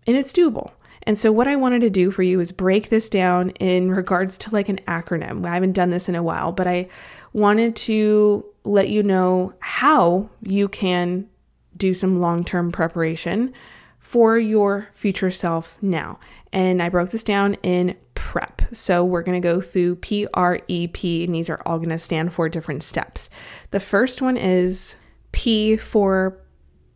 and 0.06 0.16
it's 0.16 0.32
doable. 0.34 0.72
And 1.04 1.18
so, 1.18 1.32
what 1.32 1.48
I 1.48 1.56
wanted 1.56 1.80
to 1.80 1.90
do 1.90 2.10
for 2.10 2.22
you 2.22 2.40
is 2.40 2.52
break 2.52 2.88
this 2.88 3.08
down 3.08 3.50
in 3.50 3.90
regards 3.90 4.38
to 4.38 4.50
like 4.50 4.68
an 4.68 4.80
acronym. 4.86 5.44
I 5.46 5.54
haven't 5.54 5.72
done 5.72 5.90
this 5.90 6.08
in 6.08 6.14
a 6.14 6.22
while, 6.22 6.52
but 6.52 6.66
I 6.66 6.88
wanted 7.32 7.74
to 7.76 8.44
let 8.64 8.88
you 8.88 9.02
know 9.02 9.54
how 9.60 10.28
you 10.42 10.68
can 10.68 11.28
do 11.76 11.94
some 11.94 12.20
long 12.20 12.44
term 12.44 12.70
preparation 12.70 13.52
for 13.98 14.38
your 14.38 14.88
future 14.92 15.30
self 15.30 15.78
now. 15.82 16.18
And 16.52 16.82
I 16.82 16.88
broke 16.88 17.10
this 17.10 17.24
down 17.24 17.54
in 17.62 17.96
PREP. 18.14 18.62
So 18.72 19.04
we're 19.04 19.22
going 19.22 19.40
to 19.40 19.46
go 19.46 19.60
through 19.60 19.96
P 19.96 20.26
R 20.34 20.60
E 20.68 20.86
P, 20.86 21.24
and 21.24 21.34
these 21.34 21.50
are 21.50 21.60
all 21.66 21.78
going 21.78 21.88
to 21.88 21.98
stand 21.98 22.32
for 22.32 22.48
different 22.48 22.82
steps. 22.82 23.30
The 23.70 23.80
first 23.80 24.22
one 24.22 24.36
is 24.36 24.96
P 25.32 25.76
for 25.76 26.38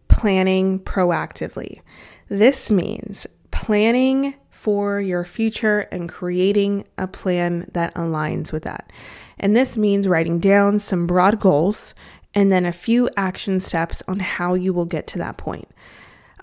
planning 0.08 0.78
proactively. 0.78 1.80
This 2.28 2.70
means 2.70 3.26
planning 3.56 4.34
for 4.50 5.00
your 5.00 5.24
future 5.24 5.80
and 5.90 6.10
creating 6.10 6.86
a 6.98 7.08
plan 7.08 7.66
that 7.72 7.94
aligns 7.94 8.52
with 8.52 8.64
that. 8.64 8.92
And 9.38 9.56
this 9.56 9.78
means 9.78 10.06
writing 10.06 10.38
down 10.38 10.78
some 10.78 11.06
broad 11.06 11.40
goals 11.40 11.94
and 12.34 12.52
then 12.52 12.66
a 12.66 12.72
few 12.72 13.08
action 13.16 13.58
steps 13.58 14.02
on 14.06 14.18
how 14.18 14.52
you 14.52 14.74
will 14.74 14.84
get 14.84 15.06
to 15.08 15.18
that 15.18 15.38
point. 15.38 15.68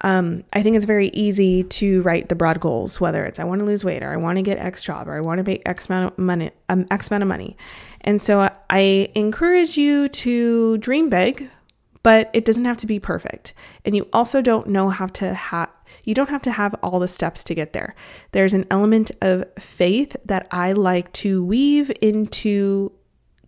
Um, 0.01 0.43
I 0.53 0.63
think 0.63 0.75
it's 0.75 0.85
very 0.85 1.09
easy 1.09 1.63
to 1.63 2.01
write 2.01 2.29
the 2.29 2.35
broad 2.35 2.59
goals, 2.59 2.99
whether 2.99 3.23
it's 3.25 3.39
I 3.39 3.43
want 3.43 3.59
to 3.59 3.65
lose 3.65 3.85
weight 3.85 4.01
or 4.01 4.11
I 4.11 4.17
want 4.17 4.37
to 4.37 4.41
get 4.41 4.57
X 4.57 4.81
job 4.81 5.07
or 5.07 5.13
I 5.13 5.21
want 5.21 5.37
to 5.37 5.43
make 5.43 5.61
X 5.67 5.87
amount 5.87 6.13
of 6.13 6.17
money, 6.17 6.49
um, 6.67 6.87
X 6.89 7.11
amount 7.11 7.21
of 7.21 7.29
money. 7.29 7.55
And 8.01 8.19
so 8.19 8.49
I 8.71 9.11
encourage 9.13 9.77
you 9.77 10.09
to 10.09 10.79
dream 10.79 11.09
big, 11.09 11.47
but 12.03 12.29
it 12.33 12.45
doesn't 12.45 12.65
have 12.65 12.77
to 12.77 12.87
be 12.87 12.99
perfect. 12.99 13.53
And 13.85 13.95
you 13.95 14.07
also 14.13 14.41
don't 14.41 14.67
know 14.67 14.89
how 14.89 15.07
to 15.07 15.33
have 15.33 15.69
you 16.03 16.13
don't 16.13 16.29
have 16.29 16.41
to 16.43 16.51
have 16.51 16.75
all 16.81 16.99
the 16.99 17.07
steps 17.07 17.43
to 17.45 17.55
get 17.55 17.73
there. 17.73 17.95
There's 18.31 18.53
an 18.53 18.65
element 18.69 19.11
of 19.21 19.45
faith 19.59 20.15
that 20.25 20.47
I 20.51 20.73
like 20.73 21.11
to 21.13 21.43
weave 21.43 21.91
into 22.01 22.91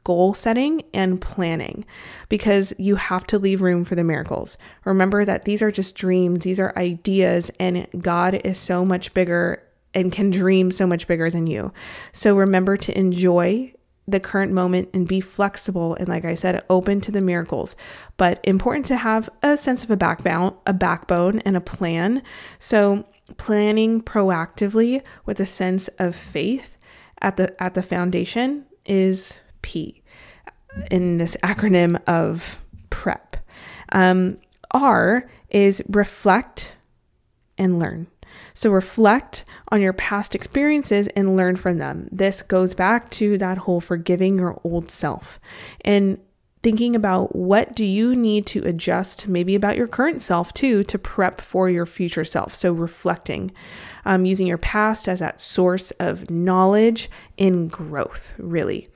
goal 0.03 0.33
setting 0.33 0.83
and 0.93 1.19
planning 1.19 1.83
because 2.29 2.73
you 2.77 2.95
have 2.95 3.25
to 3.27 3.39
leave 3.39 3.61
room 3.61 3.83
for 3.83 3.95
the 3.95 4.03
miracles. 4.03 4.57
Remember 4.85 5.25
that 5.25 5.45
these 5.45 5.61
are 5.61 5.71
just 5.71 5.95
dreams, 5.95 6.43
these 6.43 6.59
are 6.59 6.77
ideas, 6.77 7.51
and 7.59 7.87
God 7.99 8.35
is 8.45 8.57
so 8.57 8.85
much 8.85 9.13
bigger 9.13 9.63
and 9.93 10.11
can 10.11 10.29
dream 10.29 10.71
so 10.71 10.85
much 10.85 11.07
bigger 11.07 11.29
than 11.29 11.47
you. 11.47 11.73
So 12.11 12.35
remember 12.35 12.77
to 12.77 12.97
enjoy 12.97 13.73
the 14.07 14.19
current 14.19 14.51
moment 14.51 14.89
and 14.93 15.07
be 15.07 15.19
flexible 15.19 15.95
and 15.95 16.07
like 16.07 16.25
I 16.25 16.35
said 16.35 16.63
open 16.69 17.01
to 17.01 17.11
the 17.11 17.21
miracles. 17.21 17.75
But 18.17 18.39
important 18.43 18.85
to 18.87 18.97
have 18.97 19.29
a 19.41 19.57
sense 19.57 19.83
of 19.83 19.91
a 19.91 19.97
backbone 19.97 20.55
a 20.65 20.73
backbone 20.73 21.39
and 21.39 21.57
a 21.57 21.61
plan. 21.61 22.21
So 22.59 23.05
planning 23.37 24.01
proactively 24.01 25.03
with 25.25 25.39
a 25.39 25.45
sense 25.45 25.87
of 25.99 26.15
faith 26.15 26.77
at 27.21 27.37
the 27.37 27.61
at 27.61 27.73
the 27.73 27.81
foundation 27.81 28.65
is 28.85 29.41
P 29.61 30.03
in 30.91 31.17
this 31.17 31.35
acronym 31.41 32.01
of 32.05 32.61
prep. 32.89 33.37
Um, 33.91 34.37
R 34.71 35.29
is 35.49 35.81
reflect 35.89 36.77
and 37.57 37.79
learn 37.79 38.07
so 38.55 38.71
reflect 38.71 39.45
on 39.69 39.81
your 39.81 39.93
past 39.93 40.33
experiences 40.33 41.07
and 41.09 41.35
learn 41.35 41.57
from 41.57 41.77
them. 41.77 42.07
This 42.11 42.41
goes 42.41 42.73
back 42.73 43.11
to 43.11 43.37
that 43.37 43.59
whole 43.59 43.81
forgiving 43.81 44.39
your 44.39 44.59
old 44.63 44.89
self 44.89 45.39
and 45.81 46.17
thinking 46.63 46.95
about 46.95 47.35
what 47.35 47.75
do 47.75 47.85
you 47.85 48.15
need 48.15 48.47
to 48.47 48.63
adjust 48.63 49.27
maybe 49.27 49.53
about 49.53 49.77
your 49.77 49.87
current 49.87 50.23
self 50.23 50.51
too 50.51 50.83
to 50.83 50.97
prep 50.97 51.39
for 51.39 51.69
your 51.69 51.85
future 51.85 52.25
self 52.25 52.55
so 52.55 52.73
reflecting 52.73 53.51
um, 54.03 54.25
using 54.25 54.47
your 54.47 54.57
past 54.57 55.07
as 55.07 55.19
that 55.19 55.39
source 55.39 55.91
of 55.99 56.27
knowledge 56.31 57.07
and 57.37 57.71
growth 57.71 58.33
really 58.39 58.87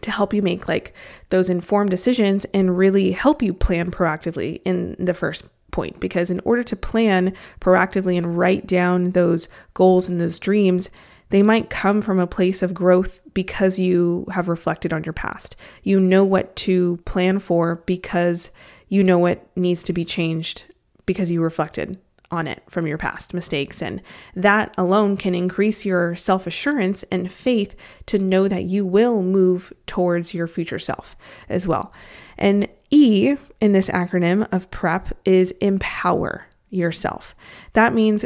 to 0.00 0.10
help 0.10 0.34
you 0.34 0.42
make 0.42 0.66
like 0.66 0.92
those 1.28 1.48
informed 1.48 1.90
decisions 1.90 2.44
and 2.46 2.76
really 2.76 3.12
help 3.12 3.42
you 3.42 3.54
plan 3.54 3.92
proactively 3.92 4.60
in 4.64 4.96
the 4.98 5.14
first 5.14 5.46
point 5.76 6.00
because 6.00 6.30
in 6.30 6.40
order 6.40 6.62
to 6.62 6.74
plan 6.74 7.34
proactively 7.60 8.16
and 8.16 8.38
write 8.38 8.66
down 8.66 9.10
those 9.10 9.46
goals 9.74 10.08
and 10.08 10.18
those 10.18 10.38
dreams, 10.38 10.90
they 11.28 11.42
might 11.42 11.68
come 11.68 12.00
from 12.00 12.18
a 12.18 12.26
place 12.26 12.62
of 12.62 12.72
growth 12.72 13.20
because 13.34 13.78
you 13.78 14.24
have 14.32 14.48
reflected 14.48 14.94
on 14.94 15.04
your 15.04 15.12
past. 15.12 15.54
You 15.82 16.00
know 16.00 16.24
what 16.24 16.56
to 16.56 16.96
plan 17.04 17.38
for 17.38 17.82
because 17.84 18.50
you 18.88 19.04
know 19.04 19.18
what 19.18 19.46
needs 19.54 19.82
to 19.84 19.92
be 19.92 20.04
changed 20.04 20.64
because 21.04 21.30
you 21.30 21.42
reflected 21.42 21.98
on 22.30 22.46
it 22.46 22.62
from 22.70 22.86
your 22.86 22.96
past 22.96 23.34
mistakes. 23.34 23.82
And 23.82 24.00
that 24.34 24.74
alone 24.78 25.18
can 25.18 25.34
increase 25.34 25.84
your 25.84 26.16
self 26.16 26.46
assurance 26.46 27.04
and 27.12 27.30
faith 27.30 27.76
to 28.06 28.18
know 28.18 28.48
that 28.48 28.64
you 28.64 28.86
will 28.86 29.22
move 29.22 29.74
towards 29.84 30.32
your 30.32 30.46
future 30.46 30.78
self 30.78 31.16
as 31.50 31.66
well. 31.66 31.92
And 32.38 32.66
E 32.90 33.36
in 33.60 33.72
this 33.72 33.90
acronym 33.90 34.46
of 34.52 34.70
PREP 34.70 35.16
is 35.24 35.52
empower 35.60 36.46
yourself. 36.70 37.34
That 37.72 37.94
means, 37.94 38.24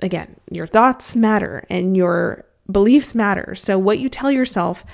again, 0.00 0.36
your 0.50 0.66
thoughts 0.66 1.16
matter 1.16 1.64
and 1.68 1.96
your 1.96 2.44
beliefs 2.70 3.14
matter. 3.14 3.54
So, 3.54 3.78
what 3.78 3.98
you 3.98 4.08
tell 4.08 4.30
yourself 4.30 4.84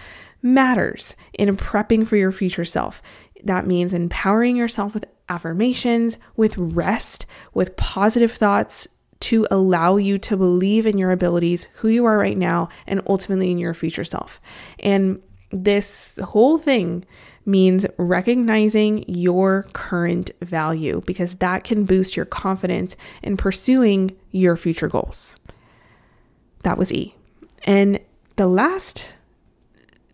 matters 0.42 1.16
in 1.32 1.56
prepping 1.56 2.06
for 2.06 2.16
your 2.16 2.32
future 2.32 2.64
self. 2.64 3.02
That 3.44 3.66
means 3.66 3.92
empowering 3.92 4.56
yourself 4.56 4.94
with 4.94 5.04
affirmations, 5.28 6.18
with 6.36 6.56
rest, 6.56 7.26
with 7.52 7.76
positive 7.76 8.32
thoughts 8.32 8.88
to 9.18 9.46
allow 9.50 9.96
you 9.96 10.18
to 10.18 10.36
believe 10.36 10.86
in 10.86 10.98
your 10.98 11.10
abilities, 11.10 11.66
who 11.74 11.88
you 11.88 12.04
are 12.04 12.18
right 12.18 12.36
now, 12.36 12.68
and 12.86 13.02
ultimately 13.08 13.50
in 13.50 13.58
your 13.58 13.74
future 13.74 14.04
self. 14.04 14.40
And 14.78 15.20
this 15.50 16.18
whole 16.22 16.58
thing 16.58 17.04
means 17.46 17.86
recognizing 17.96 19.04
your 19.08 19.64
current 19.72 20.30
value 20.42 21.02
because 21.06 21.36
that 21.36 21.64
can 21.64 21.84
boost 21.84 22.16
your 22.16 22.26
confidence 22.26 22.96
in 23.22 23.36
pursuing 23.36 24.16
your 24.32 24.56
future 24.56 24.88
goals. 24.88 25.38
That 26.62 26.76
was 26.76 26.92
E. 26.92 27.14
And 27.64 28.00
the 28.36 28.46
last 28.46 29.14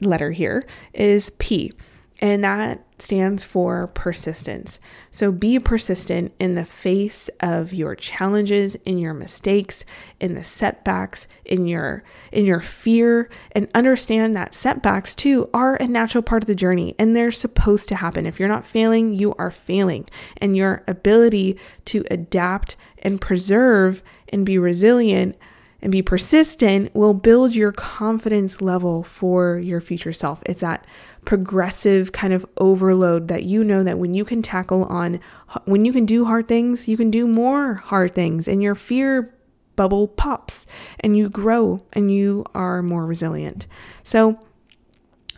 letter 0.01 0.31
here 0.31 0.63
is 0.93 1.31
P. 1.39 1.73
and 2.21 2.45
that 2.45 2.85
stands 3.03 3.43
for 3.43 3.89
persistence. 3.89 4.79
So 5.11 5.33
be 5.33 5.59
persistent 5.59 6.33
in 6.39 6.55
the 6.55 6.65
face 6.65 7.29
of 7.41 7.73
your 7.73 7.97
challenges, 7.97 8.77
in 8.85 8.99
your 8.99 9.13
mistakes, 9.13 9.85
in 10.21 10.35
the 10.35 10.45
setbacks, 10.45 11.27
in 11.45 11.67
your 11.67 12.05
in 12.31 12.45
your 12.45 12.61
fear 12.61 13.29
and 13.51 13.69
understand 13.75 14.35
that 14.35 14.55
setbacks 14.55 15.15
too 15.15 15.51
are 15.53 15.75
a 15.77 15.89
natural 15.89 16.23
part 16.23 16.45
of 16.45 16.47
the 16.47 16.55
journey 16.55 16.95
and 16.99 17.17
they're 17.17 17.31
supposed 17.31 17.89
to 17.89 17.97
happen. 17.97 18.25
If 18.25 18.39
you're 18.39 18.49
not 18.49 18.65
failing, 18.65 19.13
you 19.13 19.35
are 19.35 19.51
failing. 19.51 20.09
And 20.37 20.57
your 20.57 20.85
ability 20.87 21.59
to 21.87 22.05
adapt 22.11 22.77
and 22.99 23.21
preserve 23.21 24.03
and 24.29 24.47
be 24.47 24.59
resilient 24.59 25.37
and 25.83 25.91
be 25.91 26.01
persistent 26.01 26.95
will 26.95 27.13
build 27.13 27.57
your 27.57 27.73
confidence 27.73 28.63
level 28.63 29.03
for 29.03 29.59
your 29.59 29.81
future 29.81 30.13
self. 30.13 30.43
It's 30.47 30.61
that 30.61 30.87
progressive 31.25 32.13
kind 32.13 32.33
of 32.33 32.47
overload 32.57 33.29
that 33.29 33.43
you 33.43 33.65
know 33.65 33.83
that 33.83 33.99
when 33.99 34.15
you 34.15 34.25
can 34.25 34.43
tackle 34.43 34.85
on, 34.85 35.21
when 35.65 35.85
you 35.85 35.93
can 35.93 36.07
do 36.07 36.25
hard 36.25 36.47
things, 36.47 36.87
you 36.87 36.97
can 36.97 37.11
do 37.11 37.27
more 37.27 37.75
hard 37.75 38.15
things, 38.15 38.47
and 38.47 38.63
your 38.63 38.77
fear 38.77 39.35
bubble 39.75 40.07
pops 40.07 40.67
and 41.01 41.17
you 41.17 41.29
grow 41.29 41.83
and 41.93 42.11
you 42.11 42.45
are 42.55 42.83
more 42.83 43.07
resilient. 43.07 43.67
So, 44.03 44.39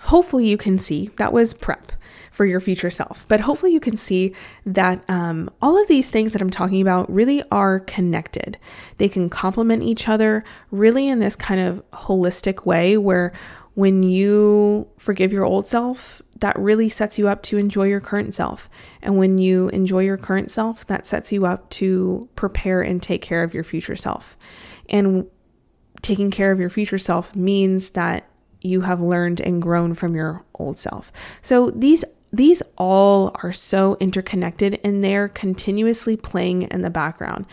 hopefully, 0.01 0.49
you 0.49 0.57
can 0.57 0.77
see 0.77 1.11
that 1.17 1.33
was 1.33 1.55
prep 1.55 1.93
for 2.35 2.45
your 2.45 2.59
future 2.59 2.91
self. 2.91 3.25
But 3.29 3.41
hopefully, 3.41 3.73
you 3.73 3.79
can 3.79 3.97
see 3.97 4.35
that 4.67 5.09
um, 5.09 5.49
all 5.63 5.81
of 5.81 5.87
these 5.87 6.11
things 6.11 6.33
that 6.33 6.43
I'm 6.43 6.51
talking 6.51 6.83
about 6.83 7.09
really 7.09 7.45
are 7.53 7.79
connected. 7.79 8.59
They 8.99 9.09
can 9.09 9.31
complement 9.31 9.85
each 9.85 10.09
other 10.09 10.43
really 10.73 11.07
in 11.09 11.21
this 11.21 11.37
kind 11.37 11.61
of 11.61 11.89
holistic 11.93 12.67
way 12.67 12.99
where 12.99 13.33
when 13.75 14.03
you 14.03 14.89
forgive 14.99 15.33
your 15.33 15.45
old 15.45 15.69
self, 15.69 16.21
that 16.41 16.59
really 16.59 16.89
sets 16.89 17.21
you 17.21 17.29
up 17.29 17.41
to 17.45 17.57
enjoy 17.57 17.85
your 17.85 18.01
current 18.01 18.35
self. 18.35 18.69
And 19.01 19.17
when 19.17 19.39
you 19.39 19.69
enjoy 19.69 20.01
your 20.01 20.17
current 20.17 20.51
self, 20.51 20.85
that 20.89 21.07
sets 21.07 21.31
you 21.31 21.47
up 21.47 21.71
to 21.71 22.29
prepare 22.35 22.81
and 22.83 23.01
take 23.01 23.23
care 23.23 23.45
of 23.45 23.55
your 23.55 23.65
future 23.65 23.97
self. 23.97 24.37
And 24.89 25.27
taking 26.03 26.33
care 26.33 26.51
of 26.51 26.59
your 26.59 26.71
future 26.71 26.99
self 26.99 27.37
means 27.37 27.91
that 27.91 28.29
you 28.61 28.81
have 28.81 29.01
learned 29.01 29.41
and 29.41 29.63
grown 29.63 29.95
from 29.95 30.17
your 30.17 30.45
old 30.57 30.79
self. 30.79 31.13
So 31.43 31.71
these 31.71 32.05
these 32.37 32.63
all 32.77 33.31
are 33.43 33.53
so 33.53 33.97
interconnected 34.01 34.81
and 34.83 35.03
they're 35.03 35.29
continuously 35.29 36.17
playing 36.17 36.63
in 36.63 36.81
the 36.81 36.91
background. 36.91 37.47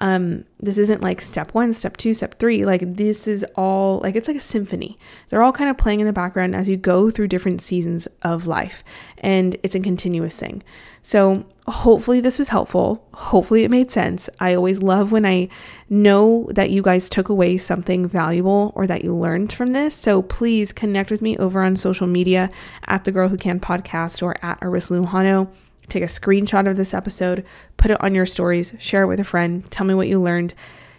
Um, 0.00 0.44
this 0.58 0.78
isn't 0.78 1.02
like 1.02 1.20
step 1.20 1.52
one, 1.52 1.72
step 1.74 1.96
two, 1.96 2.14
step 2.14 2.38
three. 2.38 2.64
Like 2.64 2.96
this 2.96 3.28
is 3.28 3.44
all 3.54 3.98
like 3.98 4.16
it's 4.16 4.28
like 4.28 4.36
a 4.36 4.40
symphony. 4.40 4.98
They're 5.28 5.42
all 5.42 5.52
kind 5.52 5.68
of 5.68 5.76
playing 5.76 6.00
in 6.00 6.06
the 6.06 6.12
background 6.12 6.54
as 6.54 6.68
you 6.68 6.76
go 6.76 7.10
through 7.10 7.28
different 7.28 7.60
seasons 7.60 8.08
of 8.22 8.46
life, 8.46 8.82
and 9.18 9.56
it's 9.62 9.74
a 9.74 9.80
continuous 9.80 10.38
thing. 10.38 10.62
So 11.02 11.46
hopefully 11.66 12.20
this 12.20 12.38
was 12.38 12.48
helpful. 12.48 13.06
Hopefully 13.14 13.64
it 13.64 13.70
made 13.70 13.90
sense. 13.90 14.28
I 14.38 14.54
always 14.54 14.82
love 14.82 15.12
when 15.12 15.24
I 15.24 15.48
know 15.88 16.48
that 16.52 16.70
you 16.70 16.82
guys 16.82 17.08
took 17.08 17.28
away 17.28 17.58
something 17.58 18.06
valuable 18.06 18.72
or 18.74 18.86
that 18.86 19.04
you 19.04 19.14
learned 19.14 19.52
from 19.52 19.70
this. 19.70 19.94
So 19.94 20.22
please 20.22 20.72
connect 20.72 21.10
with 21.10 21.22
me 21.22 21.36
over 21.38 21.62
on 21.62 21.76
social 21.76 22.06
media 22.06 22.50
at 22.86 23.04
the 23.04 23.12
Girl 23.12 23.28
Who 23.28 23.36
Can 23.36 23.60
podcast 23.60 24.22
or 24.22 24.36
at 24.44 24.60
Arissa 24.60 25.02
Lujano 25.02 25.48
take 25.90 26.02
a 26.02 26.06
screenshot 26.06 26.68
of 26.68 26.76
this 26.76 26.94
episode, 26.94 27.44
put 27.76 27.90
it 27.90 28.02
on 28.02 28.14
your 28.14 28.26
stories, 28.26 28.72
share 28.78 29.02
it 29.02 29.06
with 29.06 29.20
a 29.20 29.24
friend, 29.24 29.68
tell 29.70 29.86
me 29.86 29.94
what 29.94 30.08
you 30.08 30.20
learned. 30.20 30.54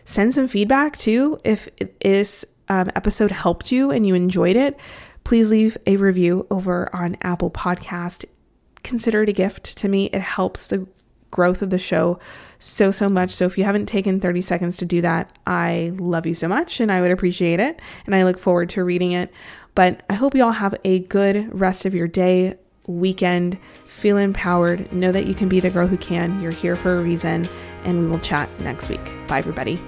Send 0.06 0.34
some 0.34 0.48
feedback 0.48 0.98
too. 0.98 1.40
If 1.44 1.70
this 2.04 2.46
um, 2.70 2.90
episode 2.96 3.32
helped 3.32 3.72
you 3.72 3.92
and 3.92 4.06
you 4.06 4.16
enjoyed 4.16 4.56
it, 4.56 4.78
please 5.24 5.52
leave 5.52 5.78
a 5.86 5.98
review 5.98 6.48
over 6.50 6.94
on 6.96 7.18
Apple 7.22 7.52
Podcast. 7.52 8.26
Consider 8.84 9.24
it 9.24 9.30
a 9.30 9.34
gift 9.34 9.78
to 9.78 9.88
me. 9.88 10.06
It 10.06 10.22
helps 10.22 10.68
the 10.68 10.88
growth 11.30 11.62
of 11.62 11.70
the 11.70 11.80
show 11.80 12.20
so, 12.60 12.92
so 12.92 13.10
much. 13.10 13.32
So 13.32 13.46
if 13.46 13.58
you 13.58 13.64
haven't 13.64 13.88
taken 13.88 14.20
30 14.20 14.42
seconds 14.42 14.78
to 14.78 14.86
do 14.86 15.02
that, 15.02 15.36
I 15.48 15.94
love 15.98 16.26
you 16.26 16.34
so 16.34 16.48
much 16.48 16.80
and 16.80 16.92
I 16.92 17.02
would 17.02 17.12
appreciate 17.12 17.60
it. 17.60 17.82
And 18.06 18.14
I 18.14 18.24
look 18.24 18.38
forward 18.38 18.70
to 18.70 18.84
reading 18.84 19.14
it. 19.14 19.32
But 19.74 20.04
I 20.10 20.14
hope 20.14 20.36
you 20.36 20.44
all 20.44 20.52
have 20.52 20.76
a 20.84 21.00
good 21.00 21.50
rest 21.60 21.86
of 21.86 21.96
your 21.96 22.08
day, 22.08 22.58
weekend. 22.88 23.58
Feel 23.86 24.18
empowered. 24.18 24.92
Know 24.94 25.12
that 25.12 25.28
you 25.28 25.34
can 25.34 25.50
be 25.50 25.60
the 25.60 25.70
girl 25.70 25.88
who 25.88 25.98
can. 25.98 26.40
You're 26.40 26.52
here 26.52 26.76
for 26.76 26.98
a 26.98 27.02
reason. 27.02 27.48
And 27.84 28.00
we 28.00 28.08
will 28.08 28.20
chat 28.20 28.50
next 28.62 28.90
week. 28.90 29.04
Bye, 29.28 29.40
everybody. 29.40 29.82